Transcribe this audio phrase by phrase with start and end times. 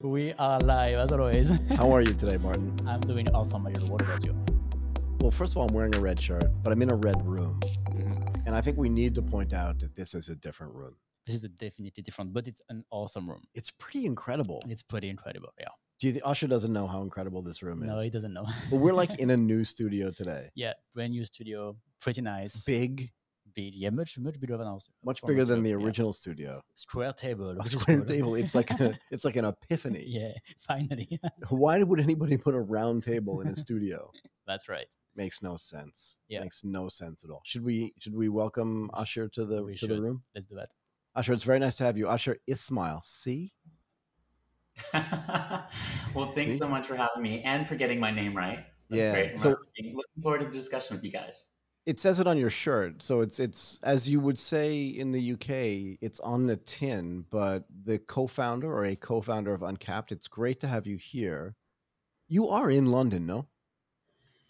[0.00, 1.50] We are live as always.
[1.70, 2.72] How are you today, Martin?
[2.86, 3.64] I'm doing awesome.
[3.64, 4.32] What about you?
[5.20, 7.58] Well, first of all, I'm wearing a red shirt, but I'm in a red room.
[7.90, 8.46] Mhm.
[8.46, 10.94] And I think we need to point out that this is a different room.
[11.26, 13.42] This is a definitely different, but it's an awesome room.
[13.56, 14.62] It's pretty incredible.
[14.68, 15.48] It's pretty incredible.
[15.58, 15.66] Yeah.
[15.98, 17.88] Do you think Asher doesn't know how incredible this room is?
[17.88, 18.46] No, he doesn't know.
[18.70, 20.48] But we're like in a new studio today.
[20.54, 22.64] yeah, brand new studio, pretty nice.
[22.64, 23.10] Big,
[23.58, 23.74] big.
[23.74, 24.88] Yeah, much much bigger than ours.
[25.04, 25.84] much bigger than but the yeah.
[25.84, 26.62] original studio.
[26.74, 27.50] Square table.
[27.60, 28.08] A square good.
[28.08, 28.34] table.
[28.36, 30.04] It's like a, it's like an epiphany.
[30.06, 31.20] yeah, finally.
[31.48, 34.10] Why would anybody put a round table in a studio?
[34.46, 34.86] That's right.
[35.16, 36.20] Makes no sense.
[36.28, 36.40] Yeah.
[36.40, 37.42] Makes no sense at all.
[37.44, 40.22] Should we should we welcome Asher to the We to the room?
[40.34, 40.68] Let's do that.
[41.16, 42.08] Asher, it's very nice to have you.
[42.08, 43.00] Asher Ismail.
[43.02, 43.52] See?
[44.94, 46.58] well, thanks See?
[46.58, 48.64] so much for having me and for getting my name right.
[48.88, 49.30] That's Yeah, great.
[49.32, 51.48] I'm so- looking, looking forward to the discussion with you guys.
[51.88, 55.32] It says it on your shirt, so it's it's as you would say in the
[55.32, 57.24] UK, it's on the tin.
[57.30, 61.54] But the co-founder or a co-founder of Uncapped, it's great to have you here.
[62.28, 63.46] You are in London, no?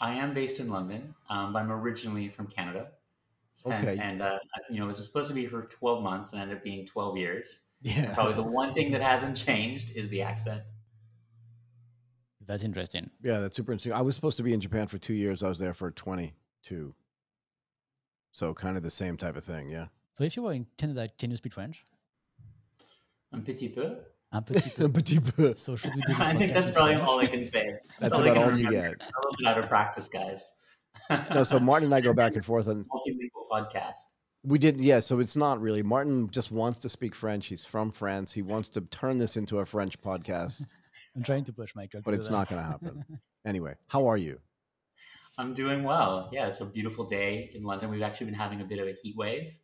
[0.00, 2.88] I am based in London, um, but I'm originally from Canada.
[3.64, 3.98] And, Okay.
[4.02, 6.64] And, uh, you know, it was supposed to be for 12 months and ended up
[6.64, 7.66] being 12 years.
[7.82, 8.12] Yeah.
[8.14, 10.62] Probably the one thing that hasn't changed is the accent.
[12.46, 13.12] That's interesting.
[13.22, 13.92] Yeah, that's super interesting.
[13.92, 15.44] I was supposed to be in Japan for two years.
[15.44, 16.94] I was there for twenty-two.
[18.32, 19.86] So kind of the same type of thing, yeah.
[20.12, 21.84] So if you were in Canada, can you speak French?
[23.32, 23.96] Un petit peu.
[24.32, 24.84] Un petit peu.
[24.86, 25.54] Un petit peu.
[25.56, 27.08] So should we do this I think that's probably French?
[27.08, 27.74] all I can say.
[28.00, 28.84] That's I about can all you get.
[28.84, 30.58] I'm a little bit out of practice, guys.
[31.34, 33.98] No, so Martin and I go back and forth, on multilingual podcast.
[34.44, 35.00] we did, yeah.
[35.00, 35.82] So it's not really.
[35.82, 37.46] Martin just wants to speak French.
[37.46, 38.32] He's from France.
[38.32, 40.64] He wants to turn this into a French podcast.
[41.16, 42.00] I'm trying to push Michael.
[42.00, 42.34] to but it's that.
[42.34, 43.04] not going to happen.
[43.46, 44.38] Anyway, how are you?
[45.38, 46.28] I'm doing well.
[46.32, 47.90] Yeah, it's a beautiful day in London.
[47.90, 49.56] We've actually been having a bit of a heat wave,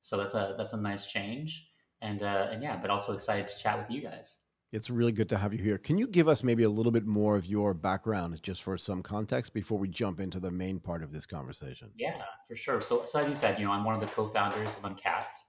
[0.00, 1.68] so that's a that's a nice change.
[2.00, 4.38] And uh, and yeah, but also excited to chat with you guys.
[4.72, 5.78] It's really good to have you here.
[5.78, 9.02] Can you give us maybe a little bit more of your background just for some
[9.02, 11.90] context before we jump into the main part of this conversation?
[11.96, 12.80] Yeah, for sure.
[12.80, 15.40] So so as you said, you know, I'm one of the co-founders of Uncapped,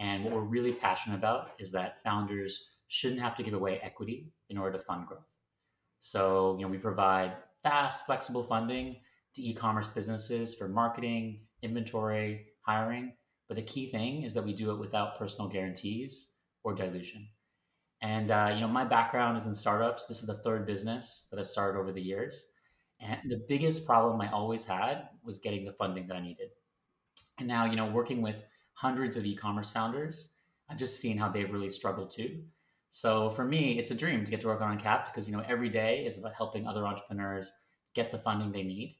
[0.00, 4.32] and what we're really passionate about is that founders shouldn't have to give away equity
[4.48, 5.36] in order to fund growth.
[6.00, 8.96] So you know, we provide fast, flexible funding
[9.34, 13.12] to e-commerce businesses for marketing, inventory, hiring.
[13.48, 16.30] But the key thing is that we do it without personal guarantees
[16.62, 17.28] or dilution.
[18.02, 20.06] And uh, you know, my background is in startups.
[20.06, 22.50] This is the third business that I've started over the years.
[23.00, 26.50] And the biggest problem I always had was getting the funding that I needed.
[27.38, 30.34] And now, you know, working with hundreds of e-commerce founders,
[30.68, 32.42] I've just seen how they've really struggled too.
[32.90, 35.44] So for me, it's a dream to get to work on Uncapped because you know
[35.48, 37.52] every day is about helping other entrepreneurs
[37.94, 38.96] get the funding they need.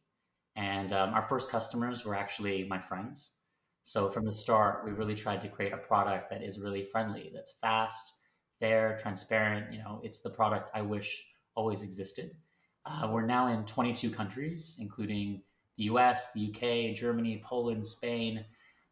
[0.57, 3.35] And um, our first customers were actually my friends.
[3.83, 7.31] So from the start, we really tried to create a product that is really friendly,
[7.35, 8.19] that's fast,
[8.59, 9.73] fair, transparent.
[9.73, 11.25] You know, it's the product I wish
[11.55, 12.33] always existed.
[12.85, 15.43] Uh, we're now in 22 countries, including
[15.77, 18.45] the US, the UK, Germany, Poland, Spain.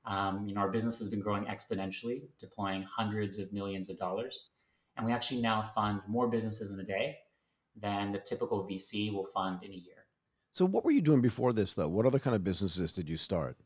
[0.06, 4.50] Um, you know, our business has been growing exponentially, deploying hundreds of millions of dollars.
[4.96, 7.18] And we actually now fund more businesses in a day
[7.76, 9.97] than the typical VC will fund in a year.
[10.50, 11.88] So, what were you doing before this, though?
[11.88, 13.56] What other kind of businesses did you start?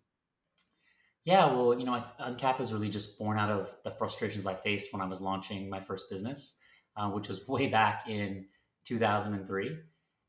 [1.24, 4.92] Yeah, well, you know, Uncap is really just born out of the frustrations I faced
[4.92, 6.56] when I was launching my first business,
[6.96, 8.46] uh, which was way back in
[8.84, 9.78] 2003.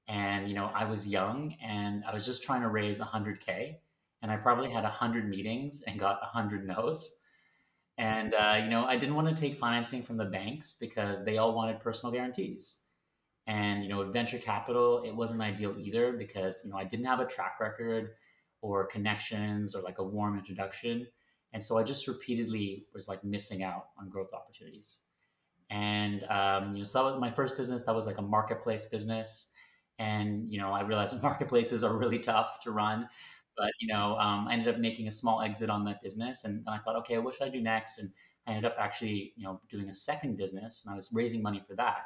[0.07, 3.75] And, you know, I was young and I was just trying to raise 100K.
[4.21, 7.19] And I probably had 100 meetings and got 100 no's.
[7.97, 11.37] And, uh, you know, I didn't want to take financing from the banks because they
[11.37, 12.82] all wanted personal guarantees.
[13.45, 17.05] And, you know, with venture capital, it wasn't ideal either because, you know, I didn't
[17.05, 18.11] have a track record
[18.61, 21.07] or connections or like a warm introduction.
[21.51, 24.99] And so I just repeatedly was like missing out on growth opportunities.
[25.69, 27.83] And um, you know, so my first business.
[27.83, 29.51] That was like a marketplace business,
[29.97, 33.09] and you know, I realized marketplaces are really tough to run.
[33.57, 36.63] But you know, um, I ended up making a small exit on that business, and
[36.65, 37.99] then I thought, okay, what should I do next?
[37.99, 38.11] And
[38.45, 41.63] I ended up actually, you know, doing a second business, and I was raising money
[41.67, 42.05] for that.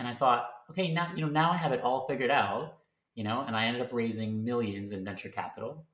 [0.00, 2.80] And I thought, okay, now you know, now I have it all figured out
[3.14, 5.84] you know, and I ended up raising millions in venture capital.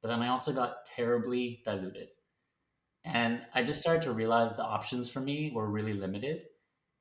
[0.00, 2.08] But then I also got terribly diluted.
[3.04, 6.42] And I just started to realize the options for me were really limited.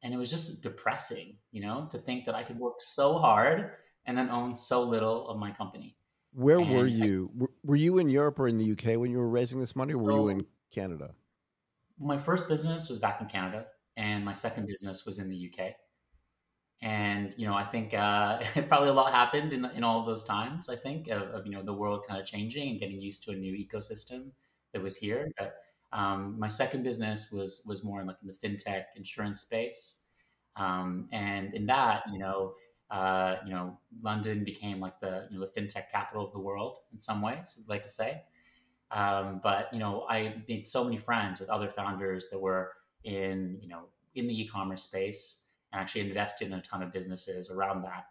[0.04, 3.72] And it was just depressing, you know, to think that I could work so hard
[4.06, 5.96] and then own so little of my company.
[6.34, 7.32] Where were And I- you?
[7.36, 9.94] Were, were you in Europe or in the UK when you were raising this money,
[9.94, 11.14] or were you in Canada?
[12.00, 13.68] My first business was back in Canada,
[13.98, 15.76] and my second business was in the UK.
[16.82, 20.24] And you know, I think uh, probably a lot happened in, in all of those
[20.24, 20.68] times.
[20.70, 23.32] I think of, of you know the world kind of changing and getting used to
[23.32, 24.32] a new ecosystem
[24.74, 25.32] that was here.
[25.38, 25.56] But
[25.94, 30.02] um, my second business was was more in like in the fintech insurance space.
[30.56, 32.54] Um, and in that, you know,
[32.90, 36.80] uh, you know, London became like the you know the fintech capital of the world
[36.92, 37.60] in some ways.
[37.62, 38.24] I'd like to say,
[38.90, 42.74] um, but you know, I made so many friends with other founders that were
[43.04, 43.84] in you know
[44.16, 45.41] in the e-commerce space
[45.74, 48.06] actually invested in a ton of businesses around that.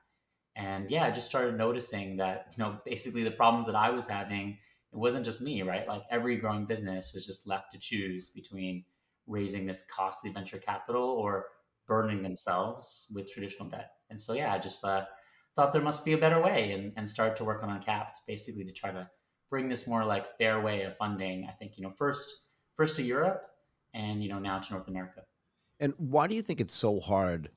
[0.56, 4.08] And yeah, I just started noticing that you know basically the problems that I was
[4.08, 4.58] having
[4.92, 5.86] it wasn't just me, right?
[5.86, 8.84] Like every growing business was just left to choose between
[9.26, 11.46] raising this costly venture capital or
[11.86, 13.92] burdening themselves with traditional debt.
[14.10, 15.04] And so, yeah, I just uh,
[15.54, 18.64] thought there must be a better way and, and started to work on Uncapped basically
[18.64, 19.08] to try to
[19.48, 21.46] bring this more like fair way of funding.
[21.48, 22.46] I think, you know, first,
[22.76, 23.42] first to Europe
[23.94, 25.22] and, you know, now to North America.
[25.80, 27.50] And why do you think it's so hard?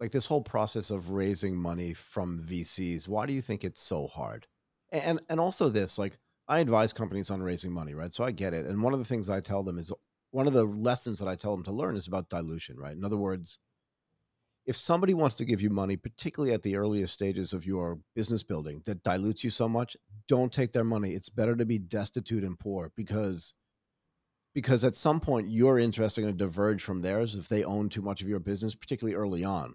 [0.00, 4.06] Like this whole process of raising money from VCs, why do you think it's so
[4.06, 4.46] hard?
[4.90, 6.18] And and also this, like
[6.48, 8.12] I advise companies on raising money, right?
[8.12, 8.66] So I get it.
[8.66, 9.92] And one of the things I tell them is
[10.30, 12.96] one of the lessons that I tell them to learn is about dilution, right?
[12.96, 13.58] In other words,
[14.64, 18.42] if somebody wants to give you money, particularly at the earliest stages of your business
[18.42, 19.96] building that dilutes you so much,
[20.28, 21.12] don't take their money.
[21.12, 23.54] It's better to be destitute and poor because
[24.54, 27.88] because at some point your interests are going to diverge from theirs if they own
[27.88, 29.74] too much of your business, particularly early on.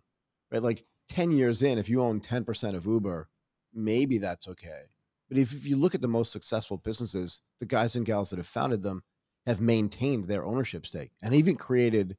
[0.51, 0.61] Right?
[0.61, 3.29] Like 10 years in, if you own 10% of Uber,
[3.73, 4.81] maybe that's okay.
[5.29, 8.37] But if, if you look at the most successful businesses, the guys and gals that
[8.37, 9.03] have founded them
[9.45, 12.17] have maintained their ownership stake and even created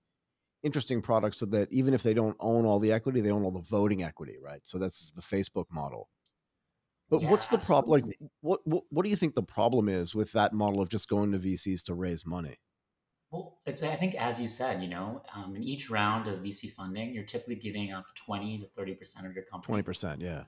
[0.62, 3.50] interesting products so that even if they don't own all the equity, they own all
[3.50, 4.66] the voting equity, right?
[4.66, 6.08] So that's the Facebook model.
[7.10, 7.90] But Yeah, what's the problem?
[7.90, 11.08] Like, what, what what do you think the problem is with that model of just
[11.08, 12.56] going to VCs to raise money?
[13.30, 16.72] Well, it's I think as you said, you know, um, in each round of VC
[16.72, 19.66] funding, you're typically giving up 20 to 30 percent of your company.
[19.72, 20.44] Twenty percent, yeah.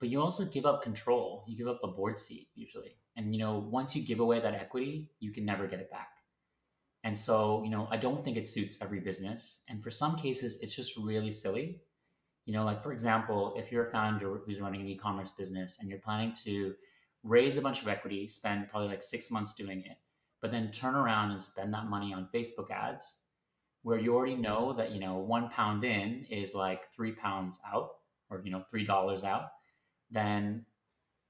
[0.00, 1.44] but you also give up control.
[1.46, 4.54] You give up a board seat usually, and you know, once you give away that
[4.54, 6.08] equity, you can never get it back.
[7.04, 10.60] And so, you know, I don't think it suits every business, and for some cases,
[10.62, 11.80] it's just really silly.
[12.46, 15.90] You know, like for example, if you're a founder who's running an e-commerce business and
[15.90, 16.74] you're planning to
[17.22, 19.98] raise a bunch of equity, spend probably like six months doing it,
[20.40, 23.18] but then turn around and spend that money on Facebook ads,
[23.82, 27.90] where you already know that you know one pound in is like three pounds out,
[28.30, 29.48] or you know three dollars out,
[30.10, 30.64] then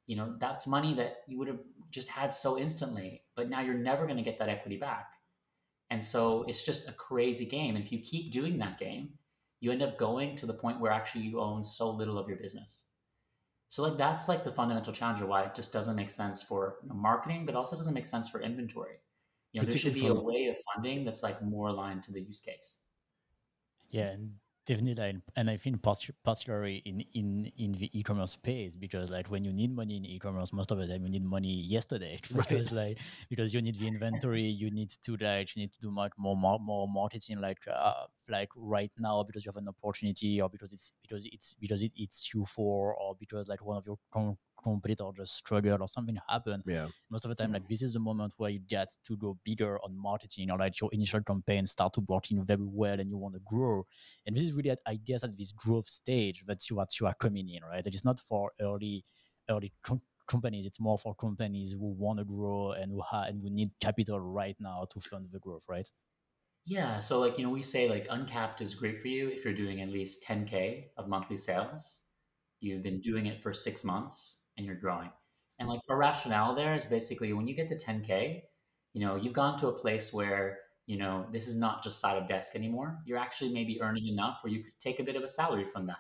[0.07, 1.61] you know that's money that you would have
[1.91, 5.13] just had so instantly, but now you're never going to get that equity back.
[5.89, 7.77] And so it's just a crazy game.
[7.77, 9.11] And if you keep doing that game,
[9.61, 12.39] you end up going to the point where actually you own so little of your
[12.39, 12.85] business.
[13.69, 16.77] So like that's like the fundamental challenge of why it just doesn't make sense for
[16.83, 18.97] you know, marketing, but also doesn't make sense for inventory.
[19.53, 22.21] You know, there should be a way of funding that's like more aligned to the
[22.21, 22.81] use case.
[23.91, 24.33] Yeah, and
[24.67, 29.53] definitely, and I think particularly in in in the e-commerce space, because like when you
[29.53, 32.49] need money in e-commerce, most of the time you need money yesterday right.
[32.49, 32.99] because like
[33.31, 36.37] because you need the inventory, you need to like you need to do much more
[36.37, 40.73] more, more marketing like uh, like right now because you have an opportunity or because
[40.73, 44.37] it's because it's because it, it's Q4 or because like one of your com-
[44.67, 46.89] competitor just struggled or something happened Yeah.
[47.11, 47.69] most of the time like mm.
[47.69, 50.91] this is the moment where you get to go bigger on marketing or like your
[50.93, 53.85] initial campaign start to working very well and you want to grow
[54.27, 57.07] and this is really at, i guess at this growth stage that you are you
[57.07, 59.05] are coming in right it is not for early
[59.51, 63.41] early com- companies it's more for companies who want to grow and who ha- and
[63.43, 65.89] who need capital right now to fund the growth right
[66.65, 66.99] Yeah.
[66.99, 69.81] So like, you know, we say like uncapped is great for you if you're doing
[69.81, 72.03] at least 10K of monthly sales.
[72.61, 75.11] You've been doing it for six months and you're growing.
[75.59, 78.43] And like our rationale there is basically when you get to 10K,
[78.93, 82.17] you know, you've gone to a place where, you know, this is not just side
[82.21, 82.99] of desk anymore.
[83.05, 85.87] You're actually maybe earning enough where you could take a bit of a salary from
[85.87, 85.99] that.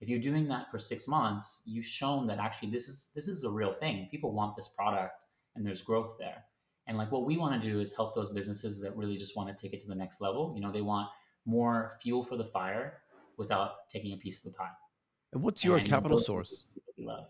[0.00, 3.44] If you're doing that for six months, you've shown that actually this is this is
[3.44, 4.08] a real thing.
[4.10, 5.24] People want this product
[5.54, 6.44] and there's growth there.
[6.86, 9.48] And like what we want to do is help those businesses that really just want
[9.48, 10.52] to take it to the next level.
[10.54, 11.08] You know, they want
[11.46, 12.98] more fuel for the fire
[13.38, 14.70] without taking a piece of the pie.
[15.32, 16.50] And what's your And capital source?
[16.50, 17.26] businesses that we love.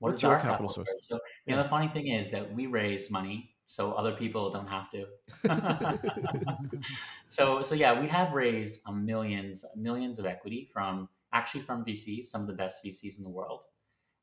[0.00, 0.88] What What's your our capital capital source?
[0.88, 1.08] source?
[1.08, 1.62] So, you know, Yeah.
[1.62, 5.06] the funny thing is that we raise money so other people don't have to.
[7.26, 12.26] so, so yeah, we have raised um, millions, millions of equity from actually from VCs,
[12.26, 13.66] some of the best VCs in the world.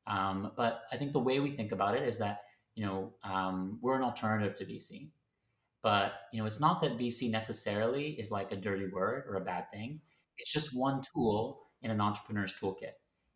[0.07, 2.41] Um, but I think the way we think about it is that
[2.75, 5.11] you know um, we're an alternative to VC,
[5.83, 9.41] but you know it's not that VC necessarily is like a dirty word or a
[9.41, 10.01] bad thing.
[10.37, 12.93] It's just one tool in an entrepreneur's toolkit,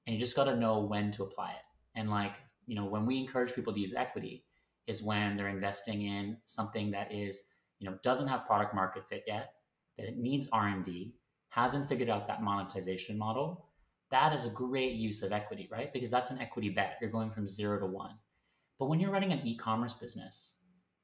[0.08, 1.64] and you just got to know when to apply it.
[1.96, 2.34] And like
[2.68, 4.46] you know, when we encourage people to use equity,
[4.88, 9.24] is when they're investing in something that is you know doesn't have product market fit
[9.28, 9.54] yet,
[9.98, 11.16] that it needs R and D,
[11.50, 13.66] hasn't figured out that monetization model.
[14.10, 15.94] That is a great use of equity, right?
[15.94, 16.98] Because that's an equity bet.
[17.00, 18.16] You're going from zero to one.
[18.78, 20.56] But when you're running an e-commerce business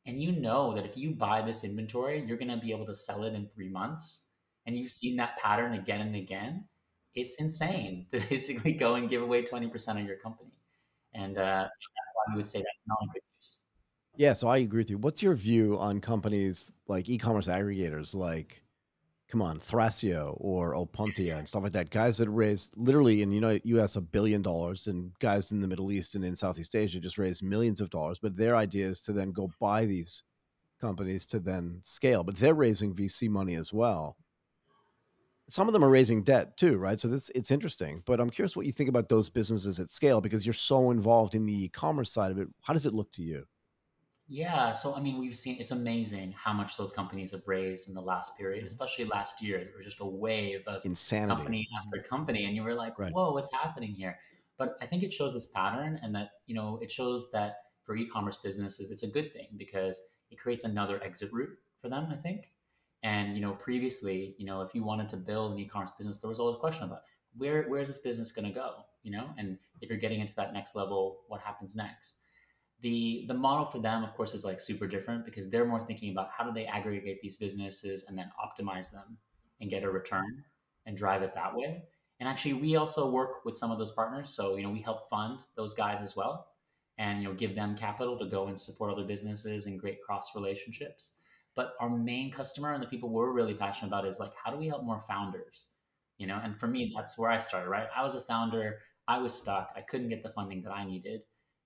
[0.06, 2.94] and you know that if you buy this inventory, you're going to be able to
[2.94, 4.25] sell it in three months
[4.65, 6.65] and you've seen that pattern again and again,
[7.15, 10.56] it's insane to basically go and give away 20% of your company.
[11.17, 11.67] And uh,
[12.29, 13.59] we would say that's not a good news.
[14.15, 14.97] Yeah, so I agree with you.
[14.97, 18.62] What's your view on companies like e-commerce aggregators like
[19.29, 21.89] come on, Thrasio or Opontia and stuff like that.
[21.89, 25.91] Guys that raised literally in the US a billion dollars and guys in the Middle
[25.91, 28.19] East and in Southeast Asia just raised millions of dollars.
[28.19, 30.24] But their idea is to then go buy these
[30.79, 32.24] companies to then scale.
[32.24, 34.15] But they're raising VC money as well
[35.49, 36.99] some of them are raising debt too, right?
[36.99, 38.03] So this it's interesting.
[38.05, 41.35] But I'm curious what you think about those businesses at scale because you're so involved
[41.35, 42.47] in the e-commerce side of it.
[42.61, 43.45] How does it look to you?
[44.29, 47.93] Yeah, so I mean, we've seen it's amazing how much those companies have raised in
[47.93, 48.67] the last period, mm-hmm.
[48.67, 49.59] especially last year.
[49.59, 53.13] There was just a wave of insanity, company after company, and you were like, right.
[53.13, 54.19] "Whoa, what's happening here?"
[54.57, 57.95] But I think it shows this pattern, and that you know, it shows that for
[57.95, 62.07] e-commerce businesses, it's a good thing because it creates another exit route for them.
[62.11, 62.49] I think,
[63.03, 66.29] and you know, previously, you know, if you wanted to build an e-commerce business, there
[66.29, 67.01] was always a question about
[67.35, 68.75] where where is this business going to go?
[69.03, 72.15] You know, and if you're getting into that next level, what happens next?
[72.81, 76.11] The the model for them, of course, is like super different because they're more thinking
[76.11, 79.17] about how do they aggregate these businesses and then optimize them
[79.61, 80.43] and get a return
[80.85, 81.83] and drive it that way.
[82.19, 85.09] And actually, we also work with some of those partners, so you know, we help
[85.09, 86.47] fund those guys as well,
[86.97, 90.35] and you know, give them capital to go and support other businesses and great cross
[90.35, 91.17] relationships.
[91.57, 94.57] But our main customer and the people we're really passionate about is like, how do
[94.57, 95.69] we help more founders?
[96.19, 97.87] You know, and for me, that's where I started, right?
[97.95, 101.21] I was a founder, I was stuck, I couldn't get the funding that I needed.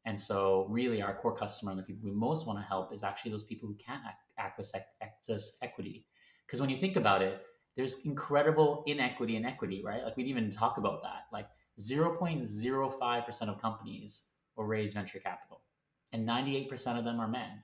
[0.05, 3.03] And so, really, our core customer and the people we most want to help is
[3.03, 4.01] actually those people who can't
[4.39, 4.71] access,
[5.01, 6.05] access equity.
[6.47, 7.41] Because when you think about it,
[7.75, 10.03] there's incredible inequity in equity, right?
[10.03, 11.25] Like we didn't even talk about that.
[11.31, 11.47] Like
[11.79, 14.23] 0.05% of companies
[14.55, 15.61] will raise venture capital,
[16.13, 17.61] and 98% of them are men.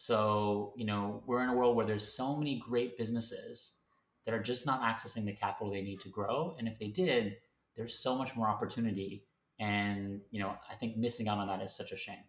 [0.00, 3.78] So, you know, we're in a world where there's so many great businesses
[4.24, 6.54] that are just not accessing the capital they need to grow.
[6.56, 7.38] And if they did,
[7.76, 9.24] there's so much more opportunity.
[9.58, 12.22] And, you know, I think missing out on that is such a shame.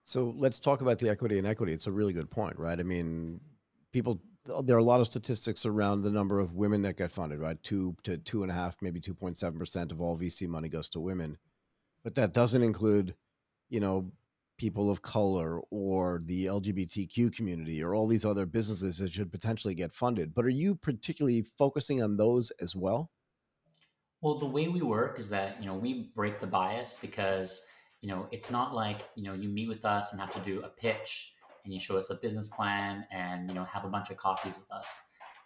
[0.00, 1.72] So let's talk about the equity and equity.
[1.72, 2.80] It's a really good point, right?
[2.80, 3.40] I mean,
[3.92, 4.20] people,
[4.64, 7.62] there are a lot of statistics around the number of women that get funded, right?
[7.62, 11.38] Two to two and a half, maybe 2.7% of all VC money goes to women.
[12.02, 13.14] But that doesn't include,
[13.68, 14.10] you know,
[14.64, 19.74] people of color or the LGBTQ community or all these other businesses that should potentially
[19.74, 20.34] get funded.
[20.34, 23.10] But are you particularly focusing on those as well?
[24.22, 27.66] Well, the way we work is that, you know, we break the bias because,
[28.00, 30.62] you know, it's not like, you know, you meet with us and have to do
[30.62, 31.34] a pitch
[31.66, 34.56] and you show us a business plan and, you know, have a bunch of coffees
[34.56, 34.98] with us.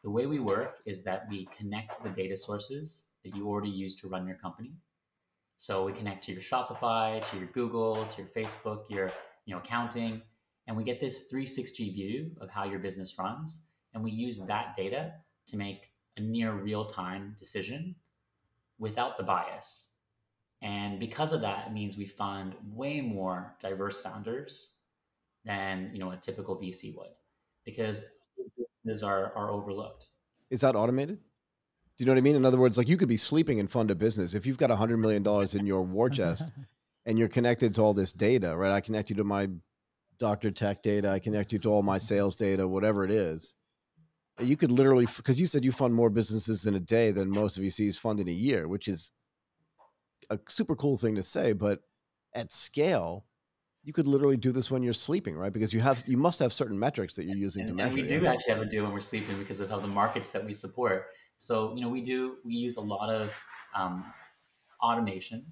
[0.04, 3.96] The way we work is that we connect the data sources that you already use
[3.96, 4.74] to run your company
[5.58, 9.10] so we connect to your Shopify, to your Google, to your Facebook, your
[9.44, 10.22] you know accounting,
[10.68, 13.62] and we get this 360 view of how your business runs,
[13.92, 15.14] and we use that data
[15.48, 17.96] to make a near real-time decision
[18.78, 19.88] without the bias.
[20.62, 24.76] And because of that, it means we fund way more diverse founders
[25.44, 27.10] than you know a typical VC would,
[27.64, 28.12] because
[28.56, 30.06] businesses are are overlooked.
[30.50, 31.18] Is that automated?
[31.98, 32.36] Do you know what I mean?
[32.36, 34.34] In other words, like you could be sleeping and fund a business.
[34.34, 36.52] If you've got a hundred million dollars in your war chest
[37.06, 38.70] and you're connected to all this data, right?
[38.70, 39.48] I connect you to my
[40.18, 40.50] Dr.
[40.52, 42.04] Tech data, I connect you to all my mm-hmm.
[42.04, 43.54] sales data, whatever it is.
[44.40, 47.56] You could literally, because you said you fund more businesses in a day than most
[47.56, 49.10] of VCs fund in a year, which is
[50.30, 51.52] a super cool thing to say.
[51.52, 51.80] But
[52.34, 53.24] at scale,
[53.82, 55.52] you could literally do this when you're sleeping, right?
[55.52, 57.88] Because you have you must have certain metrics that you're using and, to measure.
[57.88, 60.30] And we do actually have a do when we're sleeping because of how the markets
[60.30, 61.06] that we support.
[61.38, 63.32] So, you know, we do, we use a lot of
[63.74, 64.04] um,
[64.82, 65.46] automation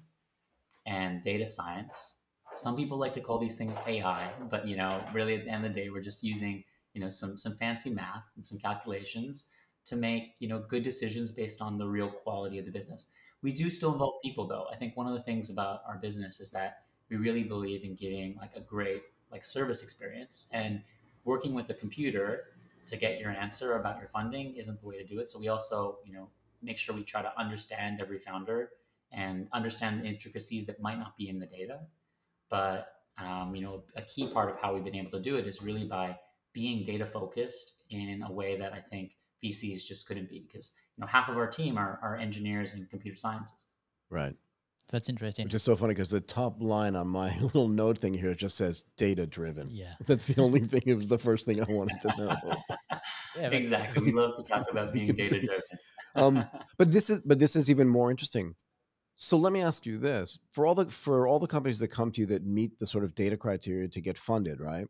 [0.85, 2.17] and data science.
[2.55, 5.65] Some people like to call these things AI, but, you know, really at the end
[5.65, 6.63] of the day, we're just using,
[6.93, 9.49] you know, some, some fancy math and some calculations
[9.85, 13.07] to make, you know, good decisions based on the real quality of the business.
[13.41, 14.67] We do still involve people though.
[14.71, 17.95] I think one of the things about our business is that we really believe in
[17.95, 20.81] giving like a great like service experience and
[21.23, 22.56] working with the computer
[22.87, 25.29] to get your answer about your funding isn't the way to do it.
[25.29, 26.29] So we also, you know,
[26.61, 28.71] make sure we try to understand every founder
[29.11, 31.79] and understand the intricacies that might not be in the data.
[32.49, 35.47] But um, you know, a key part of how we've been able to do it
[35.47, 36.17] is really by
[36.53, 39.11] being data focused in a way that I think
[39.43, 42.89] VCs just couldn't be because you know half of our team are, are engineers and
[42.89, 43.75] computer scientists.
[44.09, 44.35] Right.
[44.89, 45.45] That's interesting.
[45.45, 48.57] Which is so funny because the top line on my little note thing here just
[48.57, 49.69] says data driven.
[49.71, 49.93] Yeah.
[50.05, 52.35] That's the only thing, it was the first thing I wanted to know.
[53.35, 54.05] yeah, exactly.
[54.05, 55.61] We love to talk about being data driven.
[56.15, 56.45] um,
[56.77, 58.55] but this is but this is even more interesting.
[59.15, 60.39] So let me ask you this.
[60.51, 63.03] For all the for all the companies that come to you that meet the sort
[63.03, 64.87] of data criteria to get funded, right?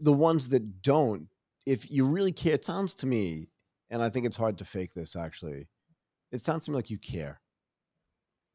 [0.00, 1.28] The ones that don't,
[1.66, 3.48] if you really care, it sounds to me
[3.90, 5.16] and I think it's hard to fake this.
[5.16, 5.68] Actually,
[6.32, 7.40] it sounds to me like you care,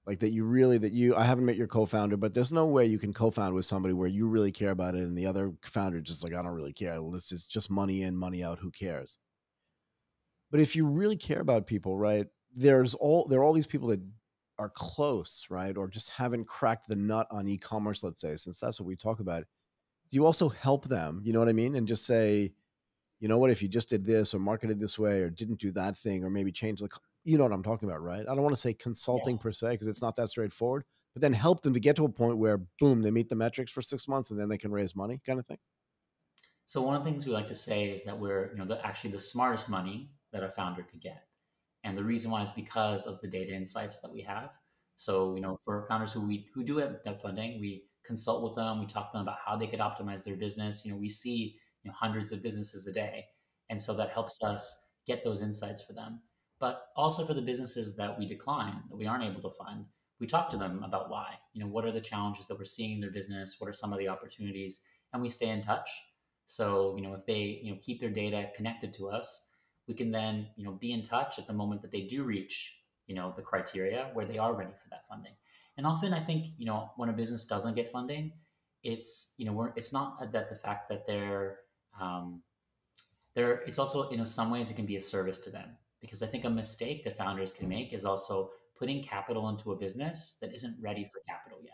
[0.10, 1.16] like that you really that you.
[1.16, 4.08] I haven't met your co-founder, but there's no way you can co-found with somebody where
[4.08, 7.00] you really care about it, and the other founder just like I don't really care.
[7.00, 8.58] Well, this is just money in, money out.
[8.58, 9.20] Who cares?
[10.50, 12.26] But if you really care about people, right?
[12.56, 14.02] There's all there are all these people that
[14.58, 15.78] are close, right?
[15.78, 19.20] Or just haven't cracked the nut on e-commerce, let's say, since that's what we talk
[19.20, 19.44] about.
[20.10, 21.22] You also help them?
[21.24, 21.76] You know what I mean?
[21.76, 22.52] And just say,
[23.20, 25.72] you know what, if you just did this or marketed this way or didn't do
[25.74, 26.90] that thing or maybe change the
[27.24, 28.22] you know what I'm talking about, right?
[28.22, 29.40] I don't want to say consulting Yeah.
[29.40, 32.10] per se because it's not that straightforward, but then help them to get to a
[32.10, 34.96] point where boom, they meet the metrics for six months and then they can raise
[34.96, 35.60] money, kind of thing.
[36.66, 38.86] So one of the things we like to say is that we're, you know, the,
[38.86, 41.28] actually the smartest money that a founder could get,
[41.84, 44.52] and the reason why is because of the data insights that we have.
[44.98, 48.56] So you know, for founders who we who do have debt funding, we consult with
[48.56, 48.80] them.
[48.80, 50.86] We talk to them about how they could optimize their business.
[50.86, 53.28] You know, we see you know, hundreds of businesses a day,
[53.70, 56.22] and so that helps us get those insights for them.
[56.60, 59.86] But also for the businesses that we decline, that we aren't able to fund,
[60.20, 61.36] we talk to them about why.
[61.54, 63.56] You know, what are the challenges that we're seeing in their business?
[63.60, 64.82] What are some of the opportunities?
[65.14, 65.90] And we stay in touch
[66.50, 69.50] so, you know, if they, you know, keep their data connected to us,
[69.88, 72.80] we can then, you know, be in touch at the moment that they do reach,
[73.06, 75.34] you know, the criteria where they are ready for that funding.
[75.78, 78.32] And often I think, you know, when a business doesn't get funding,
[78.82, 81.60] it's, you know, we're, it's not that the fact that they're,
[82.02, 82.42] um,
[83.36, 86.24] they're, it's also, you know, some ways it can be a service to them because
[86.24, 90.38] I think a mistake that founders can make is also putting capital into a business
[90.42, 91.74] that isn't ready for capital yet.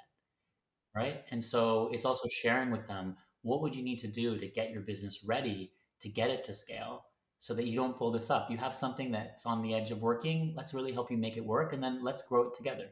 [0.95, 1.23] Right.
[1.31, 4.71] And so it's also sharing with them what would you need to do to get
[4.71, 7.05] your business ready to get it to scale
[7.39, 10.01] so that you don't pull this up you have something that's on the edge of
[10.01, 12.89] working let's really help you make it work and then let's grow it together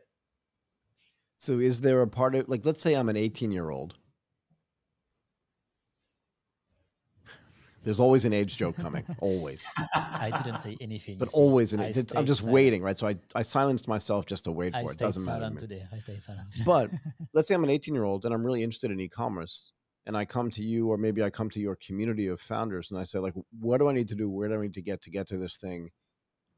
[1.38, 3.96] So is there a part of like let's say I'm an 18 year old.
[7.84, 11.18] There's always an age joke coming, always, I didn't say anything.
[11.18, 11.98] but always an I age.
[12.16, 12.54] I'm just silent.
[12.54, 12.98] waiting, right?
[12.98, 14.94] So I, I silenced myself just to wait I for it.
[14.94, 15.50] stayed Doesn't matter.
[15.60, 15.84] today.
[15.92, 16.52] I stayed silent.
[16.52, 16.64] Today.
[16.66, 16.92] But
[17.34, 19.72] let's say I'm an 18 year old and I'm really interested in e-commerce
[20.06, 23.00] and I come to you or maybe I come to your community of founders and
[23.00, 25.02] I say like what do I need to do where do I need to get
[25.04, 25.90] to get to this thing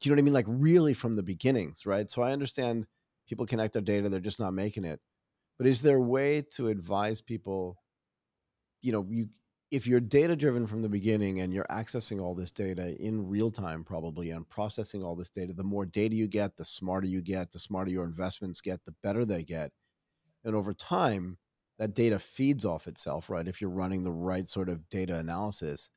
[0.00, 2.86] do you know what I mean like really from the beginnings right so I understand
[3.28, 5.00] people connect their data they're just not making it
[5.58, 7.76] but is there a way to advise people
[8.82, 9.28] you know you
[9.70, 13.50] if you're data driven from the beginning and you're accessing all this data in real
[13.50, 17.20] time probably and processing all this data the more data you get the smarter you
[17.20, 19.72] get the smarter your investments get the better they get.
[20.44, 21.38] And over time
[21.78, 23.48] that data feeds off itself right?
[23.48, 25.90] If you're running the right sort of data analysis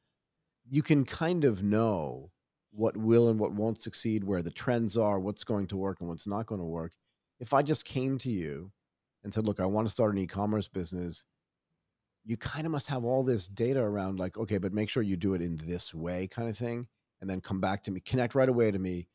[0.68, 2.32] you can kind of know
[2.72, 6.10] what will and what won't succeed where the trends are what's going to work and
[6.10, 6.94] what's not going to work.
[7.40, 8.72] If i just came to you
[9.24, 11.26] and said look i want to start an e-commerce business
[12.26, 15.18] you kind of must have all this data around like okay but make sure you
[15.18, 16.88] do it in this way kind of thing
[17.22, 19.08] and then come back to me connect right away to me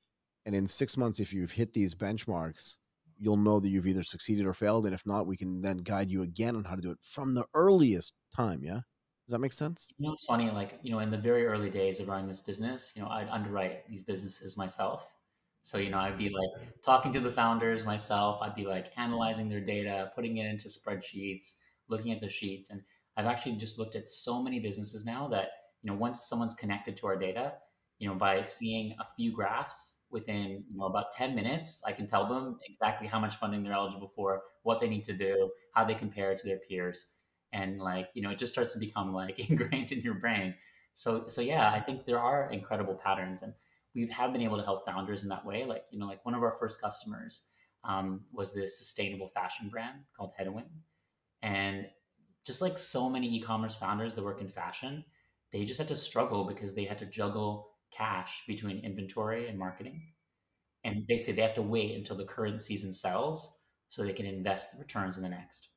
[0.47, 2.75] and in six months if you've hit these benchmarks
[3.19, 6.11] you'll know that you've either succeeded or failed and if not we can then guide
[6.11, 8.81] you again on how to do it from the earliest time yeah?
[9.27, 9.91] Does that make sense?
[9.97, 12.41] You know it's funny like you know in the very early days of running this
[12.41, 15.09] business you know i'd underwrite these businesses myself.
[15.63, 19.49] So you know i'd be like talking to the founders myself i'd be like analyzing
[19.49, 21.55] their data putting it into spreadsheets
[21.89, 22.83] looking at the sheets and
[23.17, 25.49] i've actually just looked at so many businesses now that
[25.83, 27.53] you know once someone's connected to our data
[27.99, 32.07] you know by seeing a few graphs within you know about 10 minutes i can
[32.07, 35.85] tell them exactly how much funding they're eligible for what they need to do how
[35.85, 37.13] they compare to their peers.
[37.53, 40.55] And like you know it just starts to become like ingrained in your brain.
[40.95, 43.53] So so yeah i think there are incredible patterns and
[43.95, 45.65] we have been able to help founders in that way.
[45.65, 47.49] Like you know like one of our first customers
[47.85, 50.71] um, was this sustainable fashion brand called headwind.
[51.43, 51.87] And
[52.45, 55.05] just like so many e-commerce founders that work in fashion
[55.55, 60.03] they just had to struggle because they had to juggle cash between inventory and marketing.
[60.83, 63.57] And basically, they have to wait until the current season sells
[63.89, 65.69] so they can invest the returns in the next.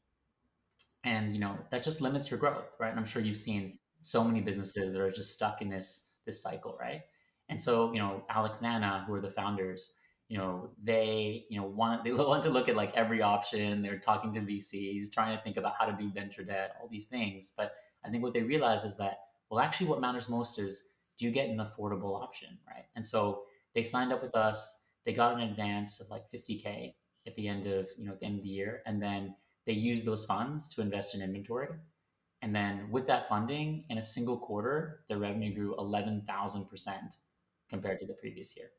[1.03, 2.89] And you know that just limits your growth, right?
[2.89, 6.41] And I'm sure you've seen so many businesses that are just stuck in this this
[6.41, 7.03] cycle, right?
[7.47, 9.93] And so you know Alex Nana, who are the founders,
[10.29, 13.81] you know they you know want they want to look at like every option.
[13.81, 17.07] They're talking to VCs, trying to think about how to do venture debt, all these
[17.07, 17.53] things.
[17.55, 17.73] But
[18.05, 21.31] I think what they realize is that well, actually, what matters most is do you
[21.31, 22.85] get an affordable option, right?
[22.95, 24.83] And so they signed up with us.
[25.05, 26.93] They got an advance of like 50k
[27.25, 29.35] at the end of you know at the end of the year, and then
[29.65, 31.69] they used those funds to invest in inventory.
[32.41, 37.17] And then with that funding, in a single quarter, their revenue grew 11,000%
[37.67, 38.69] compared to the previous year.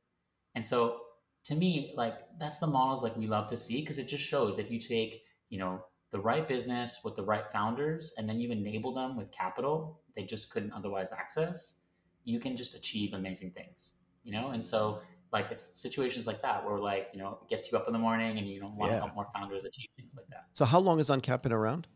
[0.55, 1.01] And so
[1.45, 4.59] to me, like that's the models like we love to see because it just shows
[4.59, 8.51] if you take, you know, the right business with the right founders and then you
[8.51, 11.77] enable them with capital they just couldn't otherwise access,
[12.25, 13.95] you can just achieve amazing things.
[14.25, 14.49] you know?
[14.51, 15.01] And so
[15.33, 17.99] like it's situations like that where like, you know, it gets you up in the
[17.99, 18.97] morning and you know want Yeah.
[18.97, 20.45] to help more founders achieve things like that.
[20.53, 21.87] So how long is Uncap been around?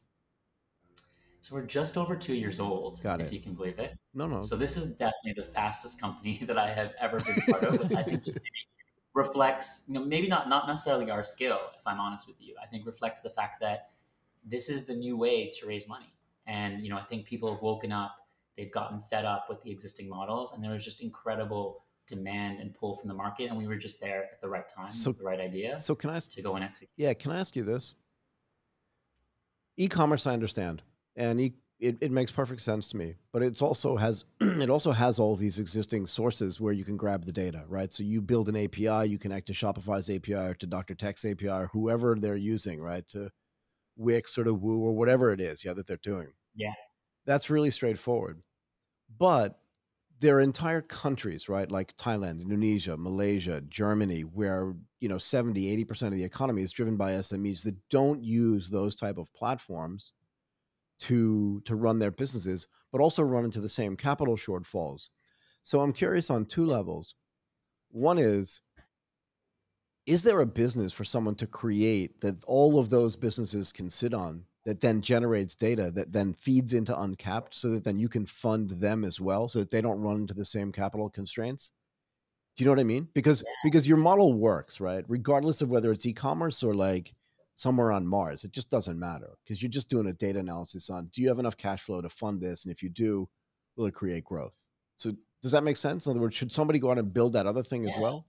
[1.40, 3.32] So we're just over two years old, Got if it.
[3.32, 3.98] you can believe it.
[4.14, 4.40] No, no.
[4.42, 7.90] So this is definitely the fastest company that I have ever been part of.
[7.96, 8.38] I think just
[9.14, 12.54] reflects, you know, maybe not not necessarily our skill, if I'm honest with you.
[12.62, 13.90] I think reflects the fact that
[14.44, 16.12] this is the new way to raise money.
[16.46, 18.16] And you know, I think people have woken up,
[18.56, 22.74] they've gotten fed up with the existing models, and there was just incredible demand and
[22.74, 25.18] pull from the market, and we were just there at the right time, So- with
[25.18, 26.30] the right idea so can I ask?
[26.32, 26.90] to go and execute.
[26.96, 27.94] Yeah, can I ask you this?
[29.76, 30.82] E-commerce, I understand,
[31.16, 33.16] and e- it, it makes perfect sense to me.
[33.32, 37.24] But it's also has it also has all these existing sources where you can grab
[37.24, 37.92] the data, right?
[37.92, 40.94] So you build an API, you connect to Shopify's API or to Dr.
[40.94, 43.06] Tech's API or whoever they're using, right?
[43.08, 43.30] To
[43.96, 46.28] Wix or to Woo or whatever it is, yeah, that they're doing.
[46.54, 46.74] Yeah.
[47.26, 48.42] that's really straightforward.
[49.18, 49.58] But
[50.20, 56.08] there are entire countries, right, like Thailand, Indonesia, Malaysia, Germany, where you know 70, 80%
[56.08, 60.12] of the economy is driven by SMEs that don't use those type of platforms
[61.02, 65.08] to to run their businesses, but also run into the same capital shortfalls.
[65.62, 67.14] So I'm curious on two levels.
[67.90, 68.62] One is
[70.06, 74.12] is there a business for someone to create that all of those businesses can sit
[74.12, 78.26] on that then generates data that then feeds into uncapped so that then you can
[78.26, 81.70] fund them as well so that they don't run into the same capital constraints
[82.56, 85.92] do you know what i mean because because your model works right regardless of whether
[85.92, 87.14] it's e-commerce or like
[87.54, 91.06] somewhere on mars it just doesn't matter because you're just doing a data analysis on
[91.12, 93.28] do you have enough cash flow to fund this and if you do
[93.76, 94.54] will it create growth
[94.96, 95.12] so
[95.42, 97.62] does that make sense in other words should somebody go out and build that other
[97.62, 98.26] thing as well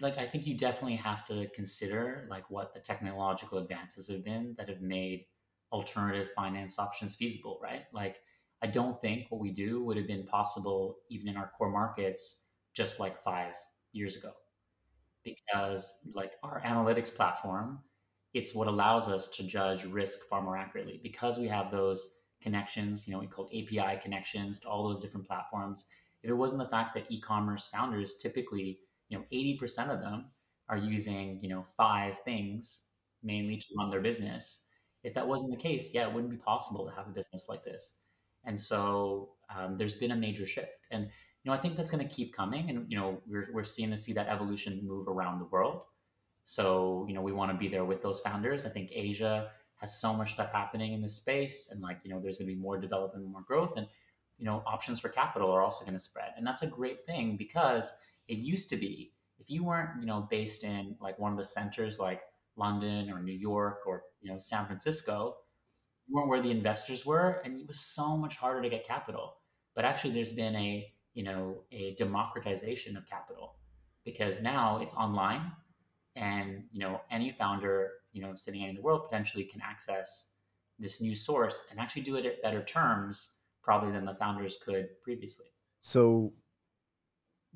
[0.00, 4.54] like I think you definitely have to consider like what the technological advances have been
[4.58, 5.26] that have made
[5.72, 7.84] alternative finance options feasible, right?
[7.92, 8.20] Like
[8.62, 12.42] I don't think what we do would have been possible even in our core markets
[12.74, 13.54] just like 5
[13.92, 14.32] years ago.
[15.24, 17.80] Because like our analytics platform,
[18.36, 21.00] it's what allows us to judge risk far more accurately.
[21.02, 25.26] Because we have those connections, you know, we call API connections to all those different
[25.26, 25.86] platforms.
[26.22, 30.26] If it wasn't the fact that e-commerce founders typically you know 80% of them
[30.68, 32.86] are using you know five things
[33.22, 34.64] mainly to run their business
[35.04, 37.64] if that wasn't the case yeah it wouldn't be possible to have a business like
[37.64, 37.98] this.
[38.44, 40.86] And so um, there's been a major shift.
[40.90, 43.62] And you know i think that's going to keep coming and you know we're, we're
[43.62, 45.82] seeing to see that evolution move around the world
[46.46, 48.64] so you know we want to be there with those founders.
[48.64, 52.20] I think asia has so much stuff happening in this space and like you know
[52.20, 53.86] there's going to be more development more growth and
[54.38, 56.30] you know options for capital are also going to spread.
[56.38, 57.94] And that's a great thing because
[58.28, 61.44] it used to be if you weren't you know based in like one of the
[61.44, 62.22] centers like
[62.56, 65.36] london or new york or you know san francisco
[66.06, 69.36] you weren't where the investors were and it was so much harder to get capital.
[69.74, 73.56] But actually there's been a you know a democratization of capital
[74.04, 75.52] because now it's online
[76.16, 80.30] and you know any founder you know sitting in the world potentially can access
[80.78, 84.88] this new source and actually do it at better terms probably than the founders could
[85.02, 85.46] previously
[85.80, 86.32] So,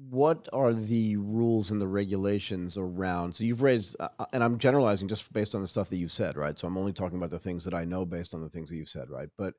[0.08, 3.34] what are the rules and the regulations around?
[3.34, 6.12] So, you've raised, uh, uh, and I'm generalizing just based on the stuff that you've
[6.12, 6.58] said, right?
[6.58, 8.76] So, I'm only talking about the things that I know based on the things that
[8.76, 9.28] you've said, right?
[9.36, 9.54] But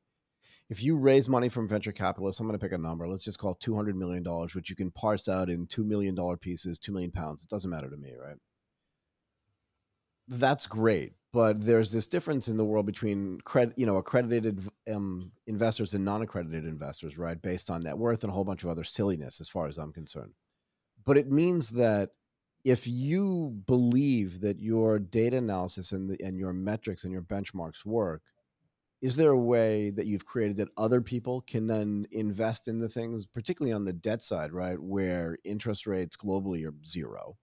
[0.69, 3.07] if you raise money from venture capitalists, I'm going to pick a number.
[3.07, 6.79] Let's just call it $200 million, which you can parse out in $2 million pieces,
[6.79, 7.43] 2 million pounds.
[7.43, 8.37] It doesn't matter to me, right?
[10.27, 11.13] That's great.
[11.33, 16.03] But there's this difference in the world between credit, you know, accredited um, investors and
[16.03, 17.41] non-accredited investors, right?
[17.41, 19.93] Based on net worth and a whole bunch of other silliness, as far as I'm
[19.93, 20.33] concerned.
[21.05, 22.11] But it means that
[22.65, 27.85] if you believe that your data analysis and the, and your metrics and your benchmarks
[27.85, 28.23] work,
[29.01, 32.89] is there a way that you've created that other people can then invest in the
[32.89, 37.37] things, particularly on the debt side, right, where interest rates globally are zero,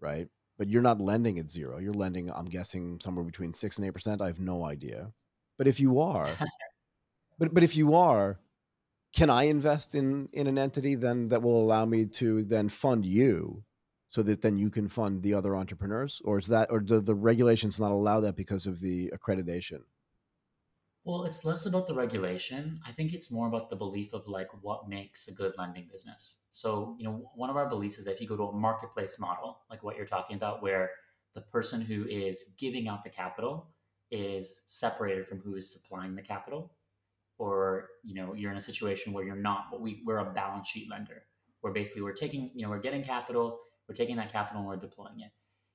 [0.00, 0.28] right?
[0.62, 1.80] But you're not lending at zero.
[1.80, 4.22] You're lending, I'm guessing, somewhere between six and eight percent.
[4.22, 5.12] I have no idea.
[5.58, 6.28] But if you are,
[7.40, 8.38] but but if you are,
[9.12, 13.04] can I invest in in an entity then that will allow me to then fund
[13.04, 13.64] you,
[14.10, 17.16] so that then you can fund the other entrepreneurs, or is that or do the
[17.16, 19.80] regulations not allow that because of the accreditation?
[21.04, 22.80] Well, it's less about the regulation.
[22.86, 26.38] I think it's more about the belief of like what makes a good lending business.
[26.50, 29.18] So, you know, one of our beliefs is that if you go to a marketplace
[29.18, 30.90] model, like what you're talking about, where
[31.34, 33.74] the person who is giving out the capital
[34.12, 36.72] is separated from who is supplying the capital,
[37.38, 40.68] or you know, you're in a situation where you're not, but we, we're a balance
[40.68, 41.24] sheet lender,
[41.62, 44.76] where basically we're taking, you know, we're getting capital, we're taking that capital and we're
[44.76, 45.32] deploying it.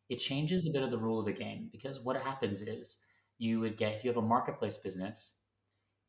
[0.10, 3.00] It changes a bit of the rule of the game because what happens is
[3.39, 5.38] you would get if you have a marketplace business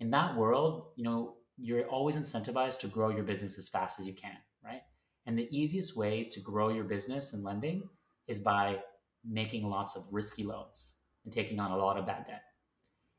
[0.00, 4.06] in that world you know you're always incentivized to grow your business as fast as
[4.06, 4.82] you can right
[5.26, 7.88] And the easiest way to grow your business in lending
[8.26, 8.78] is by
[9.24, 12.42] making lots of risky loans and taking on a lot of bad debt.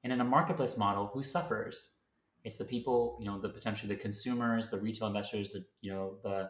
[0.03, 1.97] And in a marketplace model, who suffers?
[2.43, 6.17] It's the people, you know, the potentially the consumers, the retail investors, the you know
[6.23, 6.49] the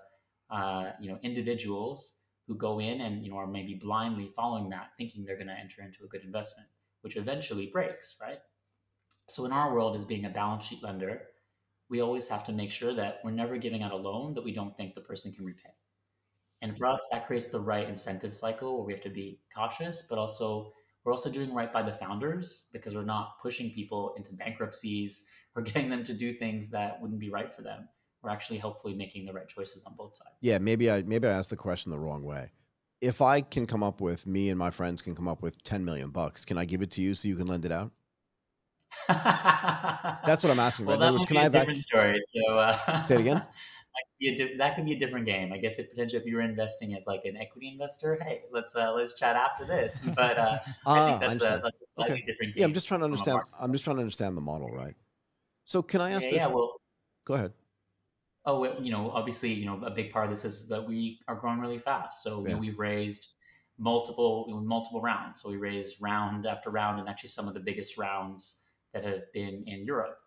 [0.55, 4.91] uh, you know individuals who go in and you know are maybe blindly following that,
[4.97, 6.69] thinking they're going to enter into a good investment,
[7.01, 8.39] which eventually breaks, right?
[9.27, 11.23] So in our world, as being a balance sheet lender,
[11.89, 14.53] we always have to make sure that we're never giving out a loan that we
[14.53, 15.69] don't think the person can repay.
[16.61, 20.05] And for us, that creates the right incentive cycle where we have to be cautious,
[20.09, 24.33] but also we're also doing right by the founders because we're not pushing people into
[24.33, 27.87] bankruptcies or getting them to do things that wouldn't be right for them.
[28.21, 30.35] We're actually hopefully making the right choices on both sides.
[30.41, 32.51] Yeah, maybe I maybe I asked the question the wrong way.
[33.01, 35.85] If I can come up with me and my friends can come up with 10
[35.85, 37.91] million bucks, can I give it to you so you can lend it out?
[39.07, 40.85] That's what I'm asking.
[40.85, 42.19] well, that would be I a different story.
[42.33, 43.37] So uh, Say it again?
[43.37, 45.53] that could, be a di- that could be a different game.
[45.53, 48.75] I guess it potentially if you were investing as like an equity investor, hey, let's
[48.75, 50.05] uh, let's chat after this.
[50.15, 52.23] But uh, I Ah, think that's a, that's a slightly Okay.
[52.25, 52.61] different game.
[52.61, 53.41] Yeah, I'm just trying to understand.
[53.59, 54.95] I'm just trying to understand the model, right?
[55.65, 56.41] So can I ask Yeah, this?
[56.41, 56.47] yeah.
[56.47, 56.81] Well,
[57.25, 57.53] Go ahead.
[58.49, 61.35] Oh, you know, obviously, you know, a big part of this is that we are
[61.35, 62.23] growing really fast.
[62.23, 63.27] So you know, we've raised
[63.77, 65.41] multiple you know, multiple rounds.
[65.41, 68.61] So we raised round after round, and actually some of the biggest rounds
[68.93, 70.17] that have been in Europe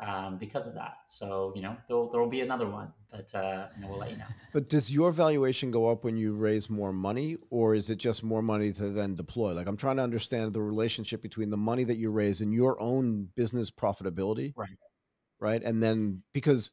[0.00, 0.94] um, because of that.
[1.08, 4.10] So you know, there there will be another one, but uh, you know, we'll let
[4.10, 4.24] you know.
[4.52, 8.22] But does your valuation go up when you raise more money, or is it just
[8.22, 9.52] more money to then deploy?
[9.52, 12.80] Like, I'm trying to understand the relationship between the money that you raise and your
[12.80, 14.76] own business profitability, Right.
[15.40, 15.62] right?
[15.62, 16.70] And then because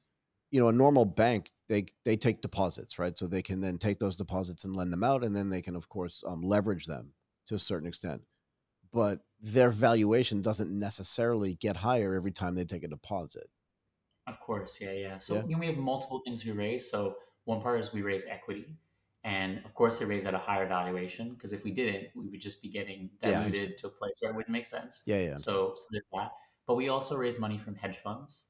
[0.51, 3.17] you know a normal bank they they take deposits, right?
[3.17, 5.75] So they can then take those deposits and lend them out, and then they can
[5.75, 7.13] of course um, leverage them
[7.47, 8.21] to a certain extent.
[8.91, 13.49] But their valuation doesn't necessarily get higher every time they take a deposit.
[14.27, 15.17] Of course, yeah, yeah.
[15.19, 15.43] So Yeah.
[15.43, 16.89] you know, we have multiple things we raise.
[16.89, 18.77] So one part is we raise equity,
[19.23, 22.41] and of course, they raise at a higher valuation because if we didn't, we would
[22.41, 23.77] just be getting diluted understand.
[23.77, 25.03] to a place where it wouldn't make sense.
[25.05, 25.35] Yeah, yeah.
[25.35, 26.31] So, so there's that.
[26.65, 28.48] But we also raise money from hedge funds,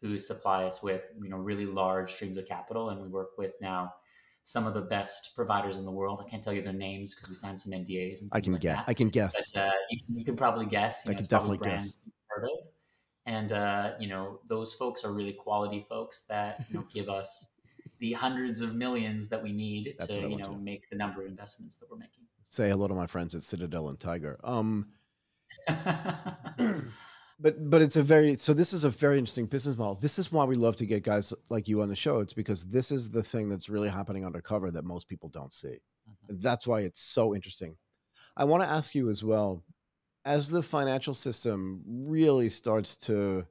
[0.00, 3.52] who supply us with you know really large streams of capital, and we work with
[3.60, 3.92] now
[4.42, 6.22] some of the best providers in the world.
[6.24, 8.62] I can't tell you their names because we signed some NDAs and I can like
[8.62, 8.76] get.
[8.76, 9.52] that I can guess.
[9.52, 11.04] but uh, you, can, you can probably guess.
[11.04, 11.96] You I know, can definitely guess.
[12.04, 12.50] you've heard of.
[13.26, 17.50] And uh, you know, those folks are really quality folks that you know give us
[17.98, 20.58] the hundreds of millions that we need That's to you to know know.
[20.58, 22.24] make the number of investments that we're making.
[22.48, 24.38] Say hello to my friends at Citadel and Tiger.
[24.44, 24.90] Um,
[27.38, 29.96] but but it's a very so this is a very interesting business model.
[29.96, 32.20] This is why we love to get guys like you on the show.
[32.20, 35.78] It's because this is the thing that's really happening undercover that most people don't see.
[36.30, 36.40] Mhm.
[36.40, 37.76] That's why it's so interesting.
[38.36, 39.64] I want to ask you as well,
[40.24, 43.46] as the financial system really starts to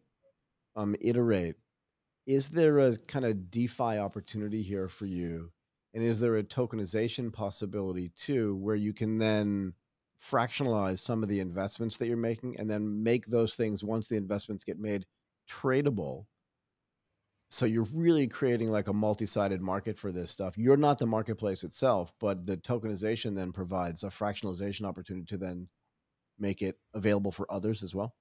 [0.76, 1.56] um, iterate,
[2.28, 5.52] is there a kind of DeFi opportunity here for you?
[5.94, 9.74] And is there a tokenization possibility too, where you can then
[10.30, 14.18] fractionalize some of the investments that you're making and then make those things once the
[14.18, 15.06] investments get made
[15.50, 16.26] tradable?
[17.52, 20.58] So you're really creating like a multi-sided market for this stuff.
[20.58, 25.70] You're not the marketplace itself, but the tokenization then provides a fractionalization opportunity to then
[26.40, 28.16] make it available for others as well.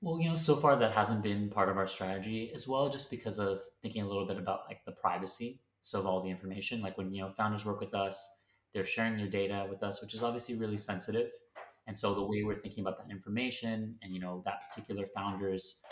[0.00, 3.10] well, you know, so far that hasn't been part of our strategy as well, just
[3.10, 5.60] because of thinking a little bit about like the privacy.
[5.82, 8.26] So of all the information, like when you know founders work with us,
[8.74, 11.30] they're sharing their data with us, which is obviously really sensitive.
[11.86, 15.82] And so the way we're thinking about that information and you know that particular founder's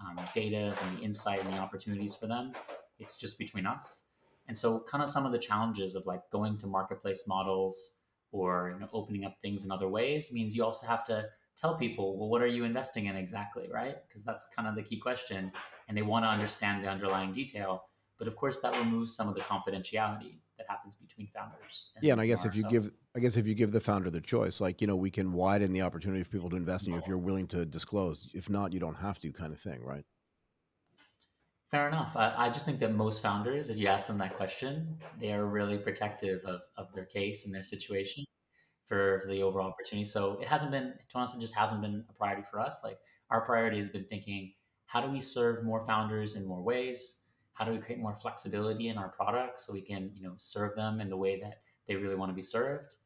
[0.00, 2.52] um, data and the insight and the opportunities for them,
[2.98, 4.04] it's just between us.
[4.48, 7.98] And so kind of some of the challenges of like going to marketplace models
[8.32, 11.24] or you know opening up things in other ways means you also have to
[11.56, 13.96] tell people, well, what are you investing in exactly, right?
[14.06, 15.50] Because that's kind of the key question,
[15.88, 17.84] and they want to understand the underlying detail.
[18.18, 21.92] But of course, that removes some of the confidentiality that happens between founders.
[22.02, 24.20] Yeah, and I guess if you give, I guess if you give the founder the
[24.20, 26.98] choice, like you know, we can widen the opportunity for people to invest in you
[26.98, 28.28] if you're willing to disclose.
[28.34, 30.04] If not, you don't have to, kind of thing, right?
[31.70, 32.12] Fair enough.
[32.14, 35.46] I, I just think that most founders, if you ask them that question, they are
[35.46, 38.24] really protective of, of their case and their situation
[38.86, 40.04] for, for the overall opportunity.
[40.04, 42.80] So it hasn't been, to be honest, it just hasn't been a priority for us.
[42.84, 42.98] Like
[43.30, 44.52] our priority has been thinking,
[44.86, 47.22] how do we serve more founders in more ways?
[47.56, 50.76] How do we create more flexibility in our products so we can, you know, serve
[50.76, 52.96] them in the way that they really want to be served?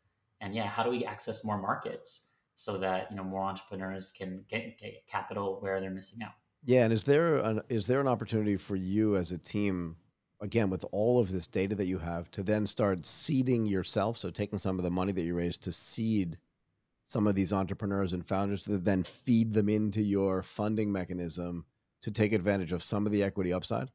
[0.40, 4.44] And yeah, how do we access more markets so that, you know, more entrepreneurs can
[4.50, 6.32] get, get capital where they're missing out?
[6.64, 9.96] Yeah, and is there an is there an opportunity for you as a team,
[10.40, 14.16] again, with all of this data that you have, to then start seeding yourself?
[14.16, 16.38] So taking some of the money that you raised to seed
[17.06, 21.64] some of these entrepreneurs and founders to then feed them into your funding mechanism
[22.02, 23.90] to take advantage of some of the equity upside?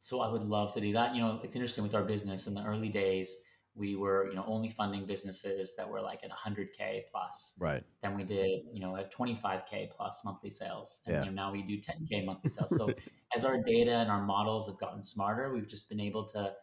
[0.00, 1.14] So I would love to do that.
[1.14, 3.36] You know, it's interesting with our business in the early days,
[3.74, 7.54] we were, you know, only funding businesses that were like at 100K plus.
[7.58, 7.84] Right.
[8.02, 11.02] Then we did, you know, at 25K plus monthly sales.
[11.06, 11.20] And Yeah.
[11.20, 12.74] you know, now we do 10K monthly sales.
[12.74, 12.94] So
[13.34, 16.54] as our data and our models have gotten smarter, we've just been able to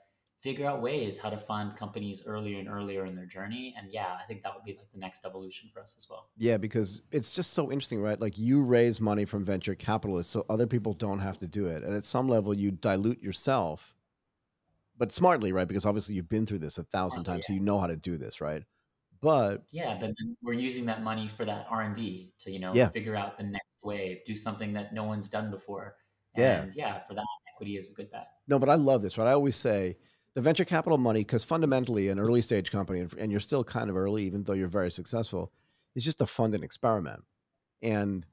[0.43, 3.73] figure out ways how to fund companies earlier and earlier in their journey.
[3.77, 6.29] And yeah, I think that would be like the next evolution for us as well.
[6.35, 8.19] Yeah, because it's just so interesting, right?
[8.19, 11.83] Like you raise money from venture capitalists so other people don't have to do it.
[11.83, 13.95] And at some level, you dilute yourself,
[14.97, 15.67] but smartly, right?
[15.67, 17.95] Because obviously you've been through this a thousand Smartly, times, so you know how to
[17.95, 18.63] do this, right?
[19.21, 22.59] But Yeah, but then we're using that money for that R and D to you
[22.59, 22.89] know Yeah.
[22.89, 25.95] figure out the next wave, do something that no one's done before.
[26.35, 26.63] Yeah.
[26.63, 28.27] And yeah, for that equity is a good bet.
[28.47, 29.27] no, but I love this, right?
[29.27, 29.97] I always say
[30.35, 33.97] the venture capital money, because fundamentally, an early stage company, and, you're still kind of
[33.97, 35.51] early, even though you're very successful,
[35.95, 37.23] is just to fund an experiment.
[37.81, 38.25] And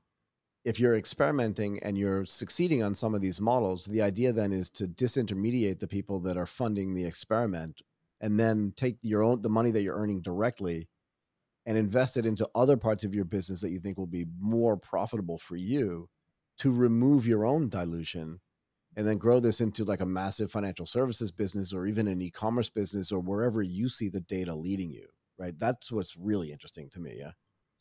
[0.64, 4.70] if you're experimenting and you're succeeding on some of these models, the idea then is
[4.70, 7.82] to disintermediate the people that are funding the experiment
[8.20, 10.88] and then take your own the money that you're earning directly
[11.66, 14.76] and invest it into other parts of your business that you think will be more
[14.76, 16.08] profitable for you
[16.58, 18.38] to remove your own dilution
[18.96, 22.68] and then grow this into like a massive financial services business or even an e-commerce
[22.70, 27.00] business or wherever you see the data leading you right that's what's really interesting to
[27.00, 27.32] me yeah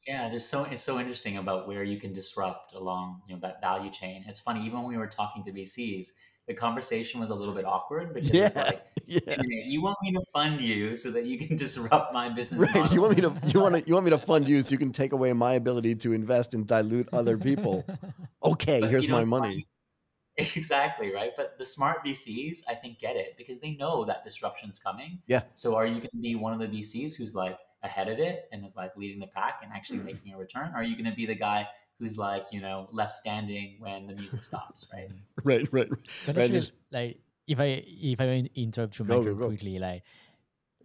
[0.08, 3.62] Yeah, there's so it's so interesting about where you can disrupt along you know that
[3.62, 4.24] value chain.
[4.28, 6.14] It's funny, even when we were talking to VCs,
[6.48, 8.64] the conversation was a little bit awkward because it's Yeah.
[8.68, 11.58] like, yeah "Wait a minute, you want me to fund you so that you can
[11.64, 12.92] disrupt my business right model?
[12.92, 14.78] you want me to you want to you want me to fund you so you
[14.78, 17.90] can take away my ability to invest and dilute other people
[18.44, 19.68] okay But, here's you know, my money funny.
[20.56, 21.32] Exactly, right?
[21.36, 25.20] But the smart VCs, I think, get it because they know that disruption's coming.
[25.28, 25.42] Yeah.
[25.56, 28.48] So are you going to be one of the VCs who's like ahead of it
[28.52, 30.72] and is like leading the pack and actually making a return?
[30.74, 31.68] Or are you going to be the guy
[32.00, 35.10] who's like, you know, left standing when the music stops, right?
[35.44, 35.88] right right
[36.26, 39.48] Can Right, actually, just- like if I if I interrupt you, Go, Michael, go, go.
[39.48, 40.04] quickly, like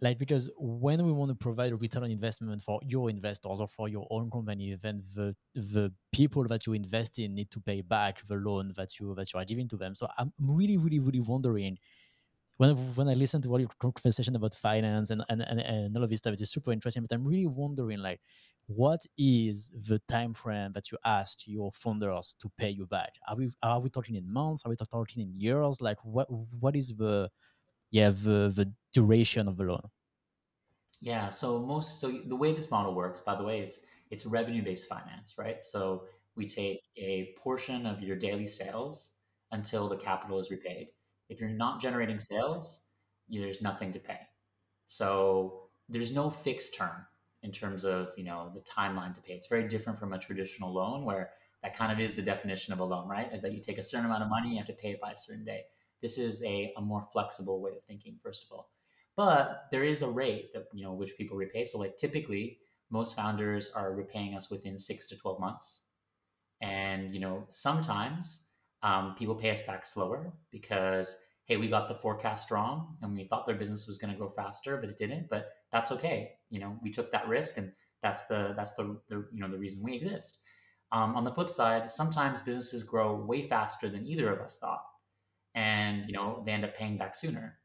[0.01, 3.67] like because when we want to provide a return on investment for your investors or
[3.67, 7.81] for your own company, then the the people that you invest in need to pay
[7.81, 9.95] back the loan that you that you are giving to them.
[9.95, 11.77] So I'm really, really, really wondering
[12.57, 16.03] when when I listen to all your conversation about finance and and, and, and all
[16.03, 17.03] of this stuff, it's super interesting.
[17.03, 18.21] But I'm really wondering like
[18.67, 23.13] what is the time frame that you asked your funders to pay you back?
[23.27, 24.63] Are we are we talking in months?
[24.65, 25.81] Are we talking in years?
[25.81, 27.29] Like what what is the
[27.95, 29.87] yeah the the duration of the loan?
[31.01, 31.29] Yeah.
[31.29, 33.79] So most so the way this model works, by the way, it's
[34.11, 35.63] it's revenue based finance, right?
[35.63, 36.03] So
[36.35, 39.13] we take a portion of your daily sales
[39.51, 40.87] until the capital is repaid.
[41.29, 42.85] If you're not generating sales,
[43.29, 44.19] you, there's nothing to pay.
[44.87, 47.05] So there's no fixed term
[47.43, 49.33] in terms of you know the timeline to pay.
[49.35, 51.31] It's very different from a traditional loan where
[51.63, 53.31] that kind of is the definition of a loan, right?
[53.31, 55.11] Is that you take a certain amount of money, you have to pay it by
[55.11, 55.61] a certain day.
[56.05, 58.69] This is a, a more flexible way of thinking, first of all.
[59.17, 61.65] But there is a rate that you know which people repay.
[61.65, 62.59] So like typically
[62.91, 65.81] most founders are repaying us within six to 12 months.
[66.61, 68.43] And you know sometimes
[68.83, 73.23] um, people pay us back slower because hey we got the forecast wrong and we
[73.23, 75.27] thought their business was going to grow faster but it didn't.
[75.27, 76.33] But that's okay.
[76.51, 77.71] You know we took that risk and
[78.03, 80.37] that's the that's the, the you know the reason we exist.
[80.91, 84.83] Um, on the flip side sometimes businesses grow way faster than either of us thought
[85.55, 87.57] and you know they end up paying back sooner.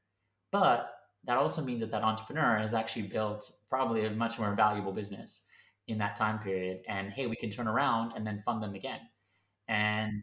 [0.53, 0.91] But
[1.25, 5.45] that also means that that entrepreneur has actually built probably a much more valuable business
[5.89, 6.81] in that time period.
[6.89, 9.01] And hey we can turn around and then fund them again.
[9.69, 10.23] And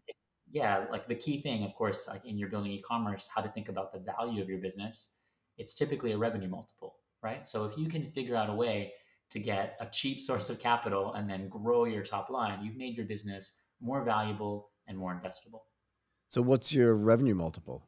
[0.49, 3.69] yeah like the key thing of course like in your building e-commerce how to think
[3.69, 5.13] about the value of your business
[5.58, 7.47] it's typically a revenue multiple right?
[7.47, 8.93] So if you can figure out a way
[9.32, 12.95] to get a cheap source of capital and then grow your top line you've made
[12.95, 15.62] your business more valuable and more investable
[16.28, 17.84] so what's your revenue multiple?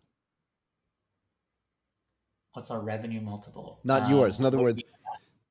[2.54, 3.80] What's our revenue multiple?
[3.84, 4.40] Not Um, yours.
[4.40, 4.82] In other words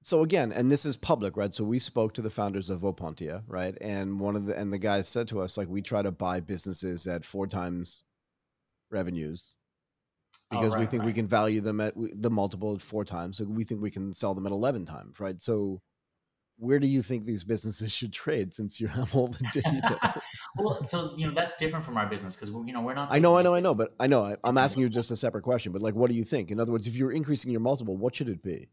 [0.02, 1.52] so again and this is public right?
[1.52, 3.76] So we spoke to the founders of Opontia, right?
[3.80, 6.40] And one of the and the guys said to us like we try to buy
[6.40, 8.04] businesses at four times
[8.90, 9.56] revenues
[10.50, 13.36] Oh, because we right, think we can value them at the multiple at four times.
[13.36, 15.40] So we think we can sell them at 11 times right?
[15.40, 15.82] So
[16.58, 20.20] where do you think these businesses should trade since you have all the data
[20.58, 23.08] well, so you know that's different from our business because you know we're not.
[23.10, 25.16] i know i know i know but i know I, i'm asking you just a
[25.16, 27.60] separate question but like what do you think in other words if you're increasing your
[27.60, 28.68] multiple what should it be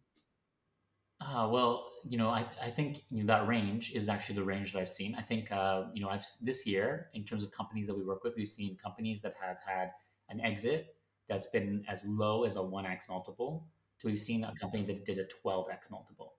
[1.22, 4.74] Ah, well, you know, I, I think you know, that range is actually the range
[4.74, 5.16] that I've seen.
[5.16, 8.24] I think, uh, you know, I've this year in terms of companies that we work
[8.24, 9.92] with, we've seen companies that have had
[10.30, 10.96] an exit
[11.30, 13.66] that's been as low as a one x multiple.
[14.02, 16.35] To we've seen a company that did a twelve x multiple.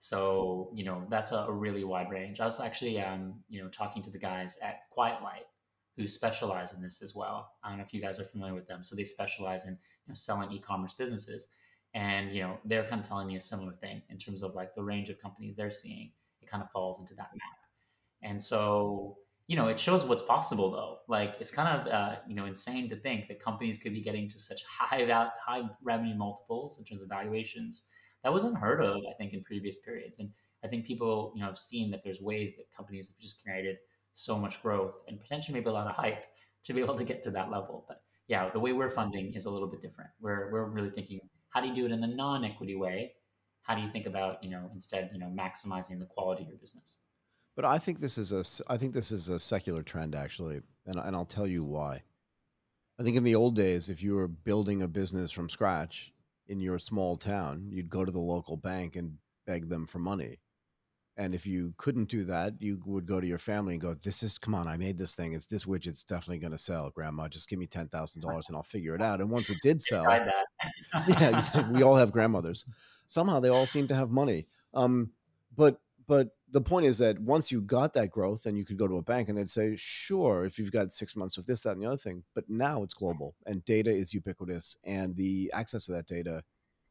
[0.00, 2.40] So you know, that's a, a really wide range.
[2.40, 5.44] I was actually, um, you know, talking to the guys at Quiet Light,
[5.96, 7.52] who specialize in this as well.
[7.62, 8.82] I don't know if you guys are familiar with them.
[8.82, 11.48] So they specialize in you know, selling e-commerce businesses,
[11.92, 14.74] and you know they're kind of telling me a similar thing in terms of like
[14.74, 16.10] the range of companies they're seeing.
[16.40, 17.58] It kind of falls into that map,
[18.22, 21.00] and so you know it shows what's possible though.
[21.08, 24.30] Like it's kind of uh, you know insane to think that companies could be getting
[24.30, 27.84] to such high val- high revenue multiples in terms of valuations.
[28.22, 30.30] That was unheard of, I think, in previous periods, and
[30.62, 33.76] I think people you know have seen that there's ways that companies have just created
[34.12, 36.24] so much growth and potentially maybe a lot of hype
[36.64, 37.84] to be able to get to that level.
[37.88, 40.10] But yeah, the way we're funding is a little bit different.
[40.20, 43.12] We're we're really thinking how do you do it in the non-equity way?
[43.62, 46.58] How do you think about you know instead you know maximizing the quality of your
[46.58, 46.98] business?
[47.56, 50.98] But I think this is a I think this is a secular trend actually, and
[50.98, 52.02] and I'll tell you why.
[52.98, 56.12] I think in the old days, if you were building a business from scratch
[56.50, 60.40] in your small town, you'd go to the local bank and beg them for money.
[61.16, 64.22] And if you couldn't do that, you would go to your family and go, "This
[64.22, 65.32] is come on, I made this thing.
[65.32, 67.28] It's this widget's definitely going to sell, Grandma.
[67.28, 69.80] Just give me ten thousand dollars and I'll figure it out." And once it did
[69.90, 70.04] sell,
[71.08, 72.64] yeah, we all have grandmothers.
[73.06, 74.46] Somehow they all seem to have money.
[74.74, 75.10] Um,
[75.56, 75.80] but
[76.10, 78.96] but the point is that once you got that growth, then you could go to
[78.96, 81.80] a bank and they'd say, "Sure, if you've got six months of this, that, and
[81.80, 85.92] the other thing." But now it's global and data is ubiquitous, and the access to
[85.92, 86.42] that data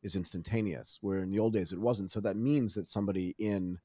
[0.04, 1.00] is instantaneous.
[1.02, 2.12] Where in the old days it wasn't.
[2.12, 3.82] So that means that somebody in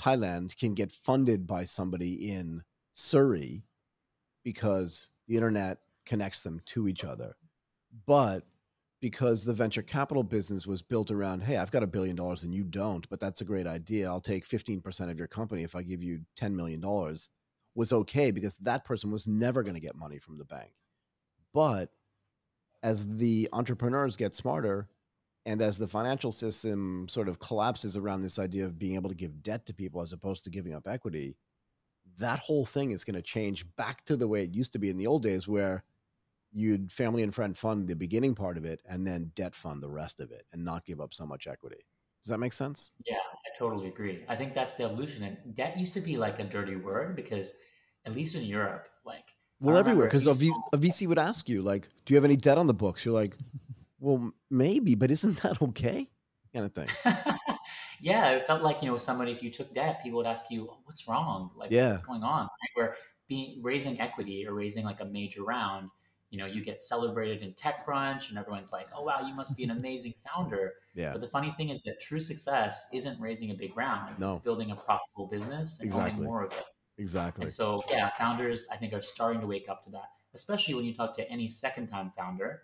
[0.00, 2.62] Thailand can get funded by somebody in
[2.92, 3.64] Surrey
[4.44, 7.34] because the internet connects them to each other.
[8.06, 8.44] But
[9.00, 12.54] because the venture capital business was built around, hey, I've got a billion dollars and
[12.54, 14.08] you don't, but that's a great idea.
[14.08, 16.82] I'll take 15% of your company if I give you $10 million,
[17.74, 20.72] was okay because that person was never going to get money from the bank.
[21.54, 21.90] But
[22.82, 24.88] as the entrepreneurs get smarter,
[25.46, 29.16] and as the financial system sort of collapses around this idea of being able to
[29.16, 31.36] give debt to people as opposed to giving up equity,
[32.18, 34.90] that whole thing is going to change back to the way it used to be
[34.90, 35.82] in the old days where
[36.52, 39.88] you'd family and friend fund the beginning part of it and then debt fund the
[39.88, 41.84] rest of it and not give up so much equity.
[42.22, 42.92] Does that make sense?
[43.06, 44.24] Yeah, I totally agree.
[44.28, 45.24] I think that's the evolution.
[45.24, 47.58] And debt used to be like a dirty word because,
[48.04, 49.24] at least in Europe, like
[49.60, 52.36] well, everywhere because a, v- a VC would ask you like, "Do you have any
[52.36, 53.36] debt on the books?" You're like,
[54.00, 56.08] well, maybe, but isn't that okay?
[56.52, 56.88] Kind of thing.
[58.00, 59.30] yeah, it felt like you know somebody.
[59.30, 61.50] If you took debt, people would ask you, oh, "What's wrong?
[61.56, 61.90] Like, yeah.
[61.90, 62.70] what's going on?" Right?
[62.74, 62.96] Where
[63.28, 65.90] being raising equity or raising like a major round,
[66.30, 69.64] you know, you get celebrated in TechCrunch, and everyone's like, "Oh wow, you must be
[69.64, 71.12] an amazing founder." Yeah.
[71.12, 74.18] But the funny thing is that true success isn't raising a big round.
[74.18, 74.32] No.
[74.32, 76.24] It's building a profitable business and exactly.
[76.24, 76.64] more of it.
[76.98, 77.42] Exactly.
[77.42, 80.84] And so, yeah, founders I think are starting to wake up to that, especially when
[80.84, 82.62] you talk to any second-time founder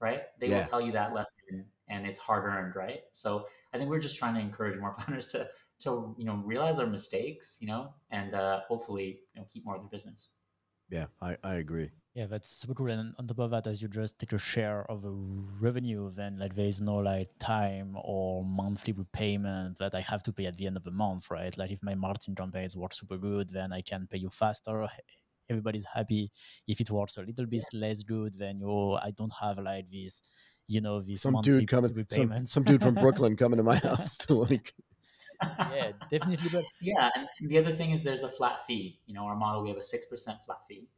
[0.00, 0.22] right?
[0.38, 0.60] They yeah.
[0.60, 3.00] will tell you that lesson and it's hard earned, right?
[3.10, 5.48] So I think we're just trying to encourage more founders to
[5.80, 9.76] to you know realize their mistakes, you know, and uh, hopefully you know keep more
[9.76, 10.28] of their business.
[10.90, 11.90] Yeah, I, I agree.
[12.14, 12.90] Yeah, that's super cool.
[12.90, 16.38] And on top of that, as you just take a share of the revenue, then
[16.38, 20.56] like there is no like time or monthly repayment that I have to pay at
[20.56, 21.56] the end of the month, right?
[21.58, 24.86] Like if my marketing campaigns work super good, then I can pay you faster
[25.50, 26.30] everybody's happy.
[26.66, 27.80] If it works a little bit yeah.
[27.80, 30.22] less good, then you I don't have like this,
[30.66, 34.16] you know, this some dude coming, some, some dude from Brooklyn coming to my house
[34.18, 34.72] to like.
[35.42, 36.48] yeah, definitely.
[36.50, 39.00] But yeah, and the other thing is there's a flat fee.
[39.06, 40.88] You know, our model we have a six percent flat fee,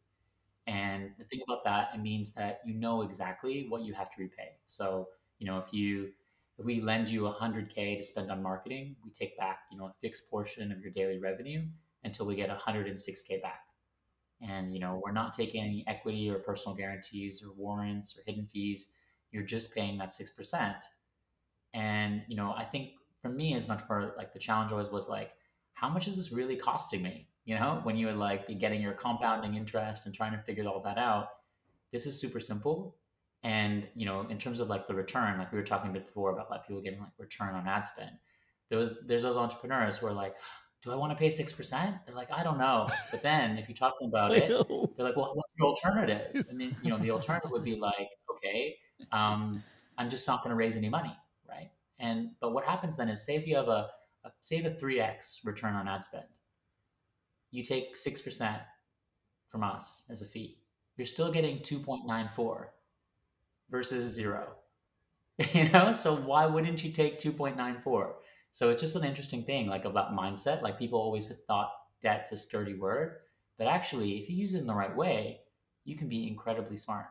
[0.67, 4.23] and the thing about that it means that you know exactly what you have to
[4.23, 4.51] repay.
[4.67, 5.09] So
[5.39, 6.11] you know if you
[6.59, 9.93] if we lend you 100k to spend on marketing, we take back you know a
[10.01, 11.63] fixed portion of your daily revenue
[12.05, 13.61] until we get 106k back.
[14.41, 18.47] And you know we're not taking any equity or personal guarantees or warrants or hidden
[18.47, 18.93] fees.
[19.33, 20.77] You're just paying that 6%
[21.75, 25.09] and you know i think for me as an entrepreneur like the challenge always was
[25.09, 25.33] like
[25.75, 28.93] how much is this really costing me you know when you would like getting your
[28.93, 31.29] compounding interest and trying to figure all that out
[31.93, 32.97] this is super simple
[33.43, 36.07] and you know in terms of like the return like we were talking a bit
[36.07, 38.11] before about like people getting like return on ad spend
[38.69, 40.35] there was there's those entrepreneurs who are like
[40.87, 42.01] do I want to pay 6%?
[42.07, 42.87] They're like, I don't know.
[43.11, 44.49] But then if you talk to them about it,
[44.97, 46.47] they're like, well, what's the alternative?
[46.49, 48.77] And then, you know, the alternative would be like, okay,
[49.11, 49.65] um,
[49.99, 51.17] I'm just not going to raise any money.
[51.49, 51.71] Right.
[51.99, 53.89] And, but what happens then is say if you have a,
[54.25, 56.25] a say a 3X return on ad spend,
[57.57, 58.61] you take 6%
[59.49, 60.59] from us as a fee.
[60.97, 62.67] You're still getting 2.94
[63.71, 64.49] versus zero.
[65.53, 68.13] you know, so why wouldn't you take 2.94?
[68.53, 70.63] So it's just an interesting thing, like about mindset.
[70.63, 73.17] Like people always have thought debt's a sturdy word,
[73.59, 75.41] but actually, if you use it in the right way,
[75.85, 77.07] you can be incredibly smart.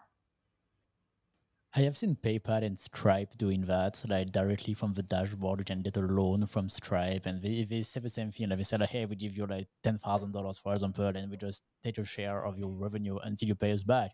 [1.78, 5.60] I have seen PayPal and Stripe doing that, like directly from the dashboard.
[5.60, 8.48] You can get a loan from Stripe, and they, they say the same thing.
[8.50, 11.30] Like they say, like, "Hey, we give you like ten thousand dollars, for example, and
[11.30, 14.12] we just take a share of your revenue until you pay us back."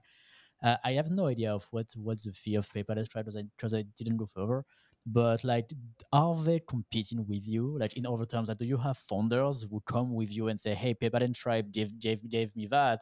[0.63, 3.75] Uh, I have no idea of what what's the fee of PayPal and Stripe because
[3.75, 4.65] I, I didn't go further.
[5.05, 5.69] But like,
[6.13, 7.77] are they competing with you?
[7.77, 10.73] Like in other terms, like, do you have founders who come with you and say,
[10.73, 13.01] "Hey, PayPal and Stripe gave gave, gave me that."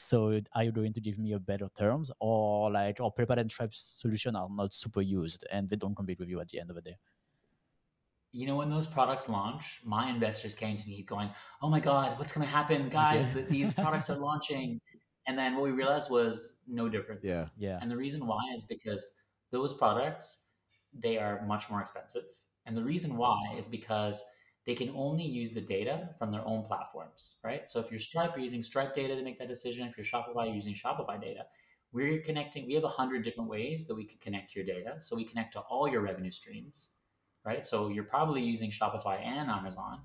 [0.00, 3.50] So are you going to give me a better terms or like or PayPal and
[3.50, 6.70] Stripe solution are not super used and they don't compete with you at the end
[6.70, 6.96] of the day?
[8.32, 11.30] You know, when those products launch, my investors came to me going,
[11.62, 13.34] "Oh my god, what's going to happen, guys?
[13.34, 14.80] That these products are launching."
[15.26, 17.28] And then what we realized was no difference.
[17.28, 17.46] Yeah.
[17.58, 17.78] Yeah.
[17.82, 19.14] And the reason why is because
[19.50, 20.46] those products
[20.92, 22.24] they are much more expensive.
[22.66, 24.22] And the reason why is because
[24.70, 27.68] they can only use the data from their own platforms, right?
[27.68, 29.88] So if you're Stripe, you're using Stripe data to make that decision.
[29.88, 31.46] If you're Shopify, you're using Shopify data.
[31.90, 34.94] We're connecting, we have a hundred different ways that we can connect your data.
[35.00, 36.90] So we connect to all your revenue streams,
[37.44, 37.66] right?
[37.66, 40.02] So you're probably using Shopify and Amazon.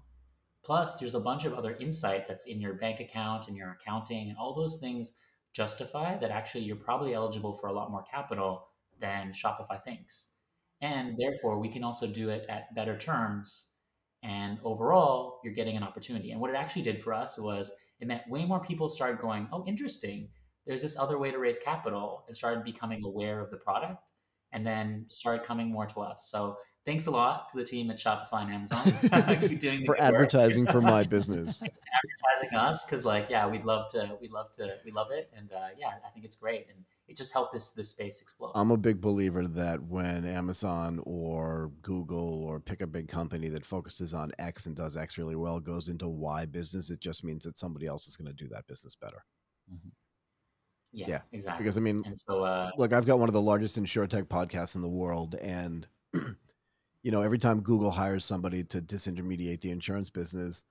[0.63, 4.29] Plus, there's a bunch of other insight that's in your bank account and your accounting,
[4.29, 5.13] and all those things
[5.53, 10.29] justify that actually you're probably eligible for a lot more capital than Shopify thinks.
[10.81, 13.74] And therefore, we can also do it at better terms
[14.25, 16.31] and overall, you're getting an opportunity.
[16.31, 19.47] And what it actually did for us was it meant way more people started going,
[19.53, 20.29] oh, interesting.
[20.65, 24.01] There's this other way to raise capital and started becoming aware of the product
[24.51, 26.27] and then started coming more to us.
[26.31, 29.39] So thanks a lot to the team at Shopify and Amazon.
[29.47, 31.61] Keep doing for advertising for my business.
[31.61, 35.31] advertising us because like yeah, we'd love to we'd love to we love it.
[35.35, 36.67] And uh, yeah, I think it's great.
[36.69, 38.51] And it just helped this this space explode.
[38.55, 43.65] I'm a big believer that when Amazon or Google or pick a big company that
[43.65, 47.43] focuses on X and does X really well goes into Y business, it just means
[47.45, 49.23] that somebody else is going to do that business better.
[49.71, 49.89] Mm-hmm.
[50.93, 51.63] Yeah, yeah, exactly.
[51.63, 54.75] Because I mean, and so uh, look, I've got one of the largest insurtech podcasts
[54.75, 55.85] in the world, and
[57.05, 60.63] you know, every time Google hires somebody to disintermediate the insurance business,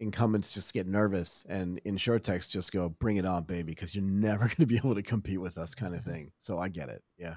[0.00, 4.44] incumbents just get nervous and insurtechs just go, bring it on, baby, because you're never
[4.44, 6.10] going to be able to compete with us kind of mm-hmm.
[6.10, 6.32] thing.
[6.38, 7.02] So I get it.
[7.18, 7.34] Yeah.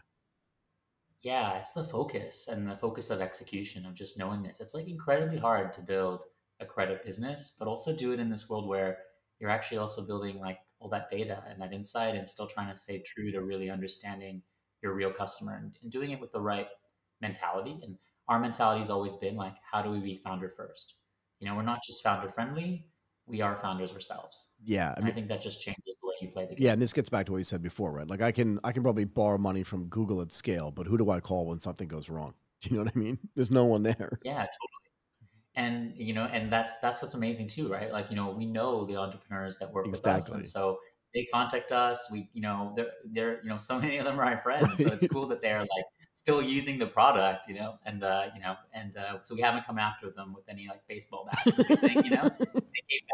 [1.24, 4.62] Yeah, it's the focus and the focus of execution of just knowing this.
[4.62, 6.22] It's like incredibly hard to build
[6.62, 9.00] a credit business, but also do it in this world where
[9.42, 12.80] you're actually also building like all that data and that insight and still trying to
[12.80, 14.42] stay true to really understanding
[14.82, 16.68] your real customer and, and doing it with the right
[17.20, 17.78] mentality.
[17.84, 17.98] And
[18.28, 20.96] our mentality has always been like, how do we be founder first?
[21.40, 22.88] You know, we're not just founder friendly;
[23.26, 24.48] we are founders ourselves.
[24.64, 26.66] Yeah, I, mean, I think that just changes the way you play the game.
[26.66, 28.08] Yeah, and this gets back to what you said before, right?
[28.08, 31.10] Like I can I can probably borrow money from Google at scale, but who do
[31.12, 32.34] I call when something goes wrong?
[32.62, 33.20] Do you know what I mean?
[33.36, 34.18] There's no one there.
[34.24, 34.52] Yeah, totally.
[35.56, 37.92] And you know, and that's that's what's amazing too, right?
[37.92, 40.14] Like you know, we know the entrepreneurs that work exactly.
[40.16, 40.80] with us, and so
[41.14, 42.10] they contact us.
[42.12, 44.68] We, you know, they're, they're, you know, so many of them are our friends.
[44.68, 44.78] Right.
[44.78, 45.86] So it's cool that they're like
[46.18, 49.66] still using the product, you know, and uh, you know, and uh, so we haven't
[49.66, 52.24] come after them with any like baseball bats or anything, you know.
[52.40, 53.06] they came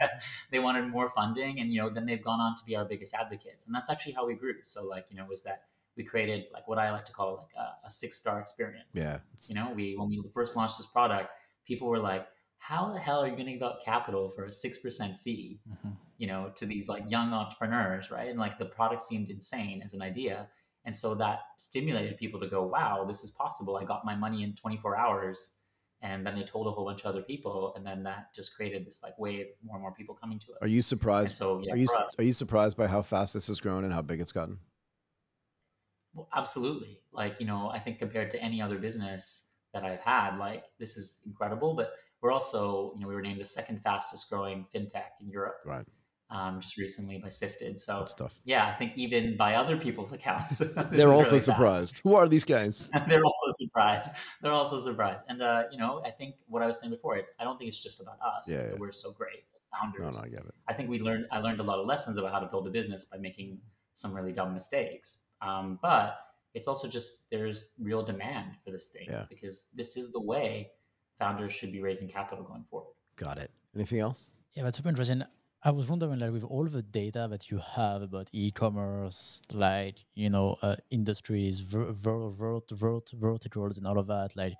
[0.00, 2.84] back, they wanted more funding, and you know, then they've gone on to be our
[2.84, 4.54] biggest advocates, and that's actually how we grew.
[4.64, 5.62] So like, you know, was that
[5.96, 8.88] we created like what I like to call like a, a six star experience.
[8.92, 9.18] Yeah.
[9.48, 11.30] You know, we when we first launched this product,
[11.64, 12.26] people were like,
[12.58, 15.60] "How the hell are you going to give out capital for a six percent fee?"
[15.70, 15.90] Mm-hmm.
[16.16, 18.28] You know, to these like young entrepreneurs, right?
[18.28, 20.48] And like the product seemed insane as an idea
[20.88, 23.76] and so that stimulated people to go, wow, this is possible.
[23.76, 25.52] I got my money in 24 hours.
[26.00, 27.74] And then they told a whole bunch of other people.
[27.76, 30.58] And then that just created this like wave, more and more people coming to us.
[30.62, 31.34] Are you surprised?
[31.34, 33.92] so, yeah, are, you, us, are you surprised by how fast this has grown and
[33.92, 34.60] how big it's gotten?
[36.14, 37.02] Well, absolutely.
[37.12, 40.96] Like, you know, I think compared to any other business that I've had, like this
[40.96, 41.74] is incredible.
[41.74, 45.56] But we're also, you know, we were named the second fastest growing fintech in Europe.
[45.66, 45.84] Right
[46.30, 47.78] um, just recently by Sifted.
[47.78, 48.38] So stuff.
[48.44, 50.58] yeah, I think even by other people's accounts,
[50.90, 51.96] they're also really surprised.
[51.96, 52.02] Fast.
[52.02, 52.88] Who are these guys?
[53.08, 54.14] they're also surprised.
[54.42, 55.24] They're also surprised.
[55.28, 57.68] And uh, you know, I think what I was saying before, it's I don't think
[57.68, 58.48] it's just about us.
[58.48, 58.78] Yeah, yeah.
[58.78, 60.16] we're so great founders.
[60.16, 60.54] No, no, I get it.
[60.68, 61.26] I think we learned.
[61.30, 63.58] I learned a lot of lessons about how to build a business by making
[63.94, 65.20] some really dumb mistakes.
[65.40, 66.18] Um, but
[66.54, 69.24] it's also just there's real demand for this thing yeah.
[69.28, 70.70] because this is the way
[71.18, 72.94] founders should be raising capital going forward.
[73.16, 73.50] Got it.
[73.74, 74.30] Anything else?
[74.54, 75.22] Yeah, that's super interesting.
[75.62, 80.30] I was wondering, like, with all the data that you have about e-commerce, like you
[80.30, 84.54] know, uh, industries, ver- ver- vert- vert- verticals, and all of that, like,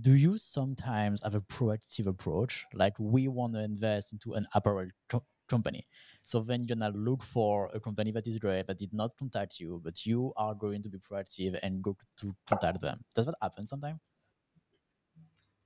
[0.00, 2.66] do you sometimes have a proactive approach?
[2.74, 5.88] Like, we want to invest into an apparel co- company,
[6.24, 9.60] so then you're gonna look for a company that is great that did not contact
[9.60, 13.04] you, but you are going to be proactive and go to contact them.
[13.14, 14.00] Does that happen sometimes?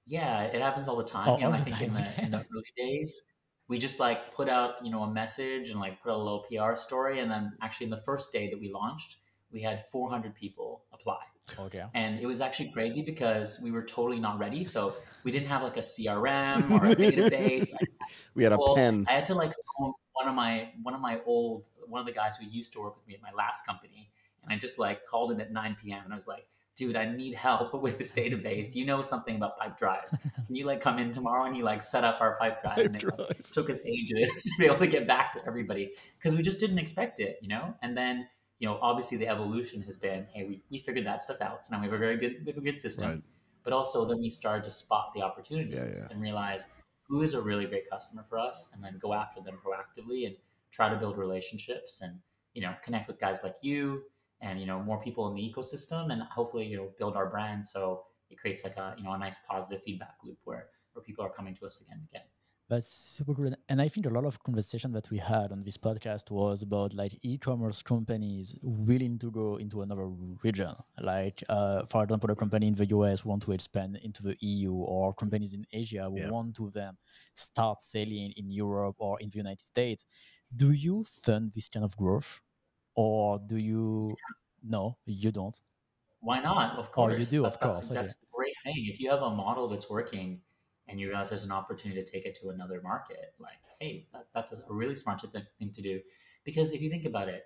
[0.07, 1.33] Yeah, it happens all the time.
[1.33, 1.83] Oh, you know, I think time.
[1.83, 3.27] in the in the early days
[3.69, 6.77] we just like put out you know a message and like put a little PR
[6.77, 9.19] story, and then actually in the first day that we launched,
[9.53, 11.19] we had 400 people apply.
[11.59, 11.83] Okay.
[11.95, 14.65] And it was actually crazy because we were totally not ready.
[14.65, 14.95] So
[15.25, 17.73] we didn't have like a CRM or a database.
[18.35, 19.07] we had a Well, pen.
[19.09, 22.13] I had to like phone one of my one of my old one of the
[22.13, 24.11] guys who used to work with me at my last company,
[24.43, 26.03] and I just like called him at 9 p.m.
[26.05, 26.47] and I was like,
[26.79, 28.75] "Dude, I need help with this database.
[28.75, 30.09] You know something about Pipedrive?
[30.47, 33.19] Can you like come in tomorrow and you like set up our Pipedrive?" and it
[33.19, 36.61] like, took us ages to be able to get back to everybody because we just
[36.61, 37.75] didn't expect it, you know.
[37.83, 38.29] And then
[38.61, 41.75] you know, obviously the evolution has been, hey, we, we figured that stuff out, so
[41.75, 43.11] now we have a very good we have a good system.
[43.11, 43.23] Right.
[43.65, 46.09] But also then we started to spot the opportunities Yeah, yeah.
[46.11, 46.67] and realize
[47.09, 50.37] who is a really great customer for us, and then go after them proactively and
[50.71, 52.19] try to build relationships and
[52.55, 54.03] you know connect with guys like you
[54.41, 57.67] and you know more people in the ecosystem and hopefully you know build our brand
[57.67, 61.25] so it creates like a you know a nice positive feedback loop where where people
[61.25, 62.27] are coming to us again and again.
[62.71, 63.51] That's super cool.
[63.71, 66.93] And I think a lot of conversation that we had on this podcast was about
[66.93, 70.07] like e-commerce companies willing to go into another
[70.43, 70.75] region.
[71.01, 74.75] Like, uh, for example, a company in the US want to expand into the EU,
[74.75, 76.31] or companies in Asia Yeah.
[76.31, 76.99] want to then
[77.33, 80.05] start selling in Europe or in the United States.
[80.55, 82.43] Do you fund this kind of growth,
[82.99, 84.17] or do you?
[84.65, 85.57] No, you don't.
[86.21, 86.77] Why not?
[86.79, 87.15] Of course.
[87.15, 88.75] Oh, you do, That- of that's, course, That's a great thing.
[88.93, 90.41] If you have a model that's working
[90.89, 94.27] and you realize there's an opportunity to take it to another market, like, hey, that,
[94.35, 96.01] that's a really smart thing to do.
[96.45, 97.45] Because if you think about it,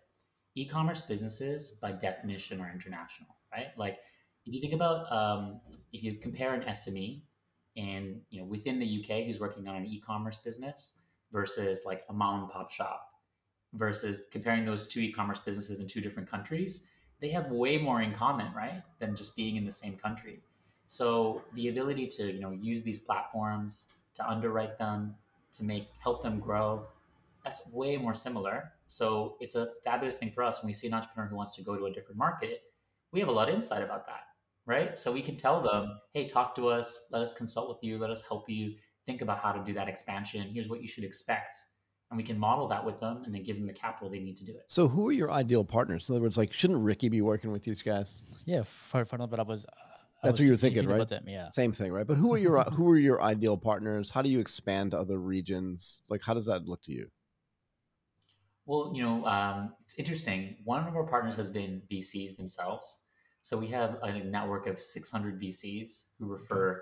[0.55, 3.69] e-commerce businesses by definition are international, right?
[3.77, 3.99] Like,
[4.47, 5.61] if you think about, um,
[5.93, 7.23] if you compare an SME
[7.77, 11.01] and, you know, within the UK who's working on an e-commerce business
[11.31, 13.12] versus like a mom and pop shop,
[13.75, 16.85] versus comparing those two e-commerce businesses in two different countries,
[17.21, 18.83] they have way more in common, right?
[18.99, 20.41] Than just being in the same country.
[20.87, 25.15] So the ability to, you know, use these platforms to underwrite them,
[25.55, 26.87] to make help them grow,
[27.45, 28.73] that's way more similar.
[28.87, 31.63] So it's a fabulous thing for us when we see an entrepreneur who wants to
[31.63, 32.63] go to a different market.
[33.11, 34.21] We have a lot of insight about that,
[34.67, 34.97] right?
[34.99, 38.11] So we can tell them, hey, talk to us, let us consult with you, let
[38.11, 38.75] us help you
[39.07, 40.51] think about how to do that expansion.
[40.53, 41.57] Here's what you should expect.
[42.13, 44.37] And we can model that with them and then give them the capital they need
[44.37, 44.65] to do it.
[44.67, 46.11] So, who are your ideal partners?
[46.11, 48.21] In other words, like, shouldn't Ricky be working with these guys?
[48.45, 49.65] Yeah, for, for example, I was.
[50.23, 50.97] I That's was what you were thinking thinking, right?
[50.97, 51.49] About them, yeah.
[51.49, 52.07] Same thing, right?
[52.07, 54.11] But who are your who are your ideal partners?
[54.11, 56.03] How do you expand to other regions?
[56.11, 57.09] Like, how does that look to you?
[58.67, 60.57] Well, you know, um, it's interesting.
[60.65, 63.01] One of our partners has been VCs themselves.
[63.41, 66.81] So we have a network of 600 VCs who refer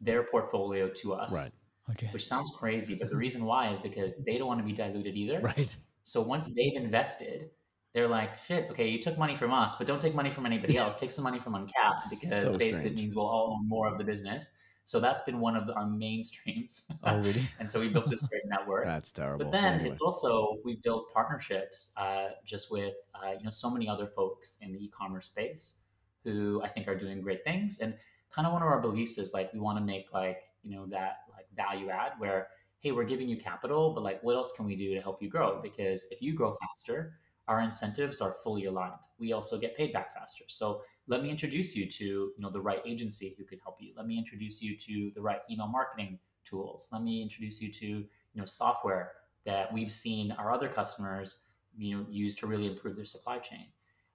[0.00, 1.50] their portfolio to us, Right.
[1.90, 2.08] Okay.
[2.12, 2.94] which sounds crazy.
[2.94, 5.40] But the reason why is because they don't want to be diluted either.
[5.40, 5.74] Right.
[6.04, 7.50] So once they've invested,
[7.94, 10.76] they're like, shit, okay, you took money from us, but don't take money from anybody
[10.76, 10.94] else.
[10.96, 12.86] Take some money from Uncapped because So basically strange.
[12.86, 14.50] it means we'll all own more of the business.
[14.84, 16.84] So that's been one of our main streams.
[17.02, 17.48] Oh, really?
[17.58, 18.84] and so we built this great network.
[18.84, 19.44] That's terrible.
[19.46, 19.88] But then Anyway.
[19.88, 24.58] it's also we built partnerships uh, just with uh, you know so many other folks
[24.62, 25.78] in the e-commerce space
[26.22, 27.80] who I think are doing great things.
[27.80, 27.94] And
[28.30, 30.86] kind of one of our beliefs is like we want to make like you know
[30.86, 31.18] that
[31.56, 32.48] value add where
[32.80, 35.28] hey we're giving you capital, but like what else can we do to help you
[35.28, 35.60] grow?
[35.62, 38.94] Because if you grow faster, our incentives are fully aligned.
[39.18, 40.44] We also get paid back faster.
[40.48, 43.92] So let me introduce you to you know the right agency who could help you.
[43.96, 46.88] Let me introduce you to the right email marketing tools.
[46.92, 49.12] Let me introduce you to you know software
[49.44, 51.40] that we've seen our other customers
[51.76, 53.66] you know use to really improve their supply chain.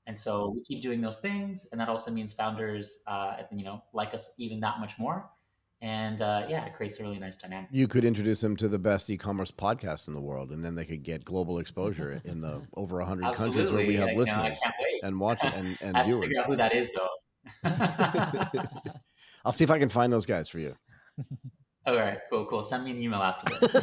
[0.07, 3.81] And so we keep doing those things, and that also means founders uh, you know
[3.93, 5.29] like us even that much more.
[5.83, 7.69] And uh, yeah, it creates a really nice dynamic.
[7.71, 10.85] you could introduce them to the best e-commerce podcast in the world, and then they
[10.85, 14.21] could get global exposure in the over 100 countries where we have I, you know,
[14.21, 16.93] I listeners can't and watch and, and I have to figure out who that is
[16.93, 17.09] though.
[19.43, 20.75] I'll see if I can find those guys for you.
[21.87, 22.61] All right, cool, cool.
[22.61, 23.75] Send me an email after this.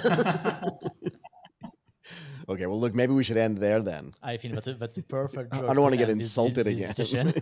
[2.49, 4.13] Okay, well, look, maybe we should end there then.
[4.23, 5.53] I think that's a, that's a perfect.
[5.53, 7.35] I don't wanna get end this- insulted this again.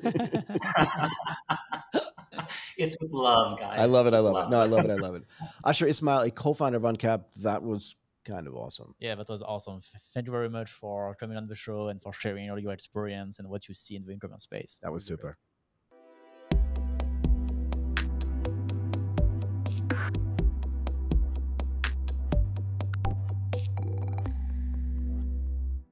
[2.47, 2.63] Discussion.
[2.79, 3.79] it's with love, guys.
[3.79, 4.15] I love it.
[4.15, 4.51] I With love it.
[4.51, 4.91] No, I love it.
[4.91, 5.25] I love it.
[5.65, 8.95] Asher Ismail, a co-founder of Uncap, that was kind of awesome.
[8.99, 9.81] yeah, that was awesome.
[10.13, 13.39] Thank you very much for coming on the show and for sharing all your experience
[13.39, 14.81] and what you see in the e-commerce space.
[14.83, 15.33] That was This is great.
[15.35, 15.39] super.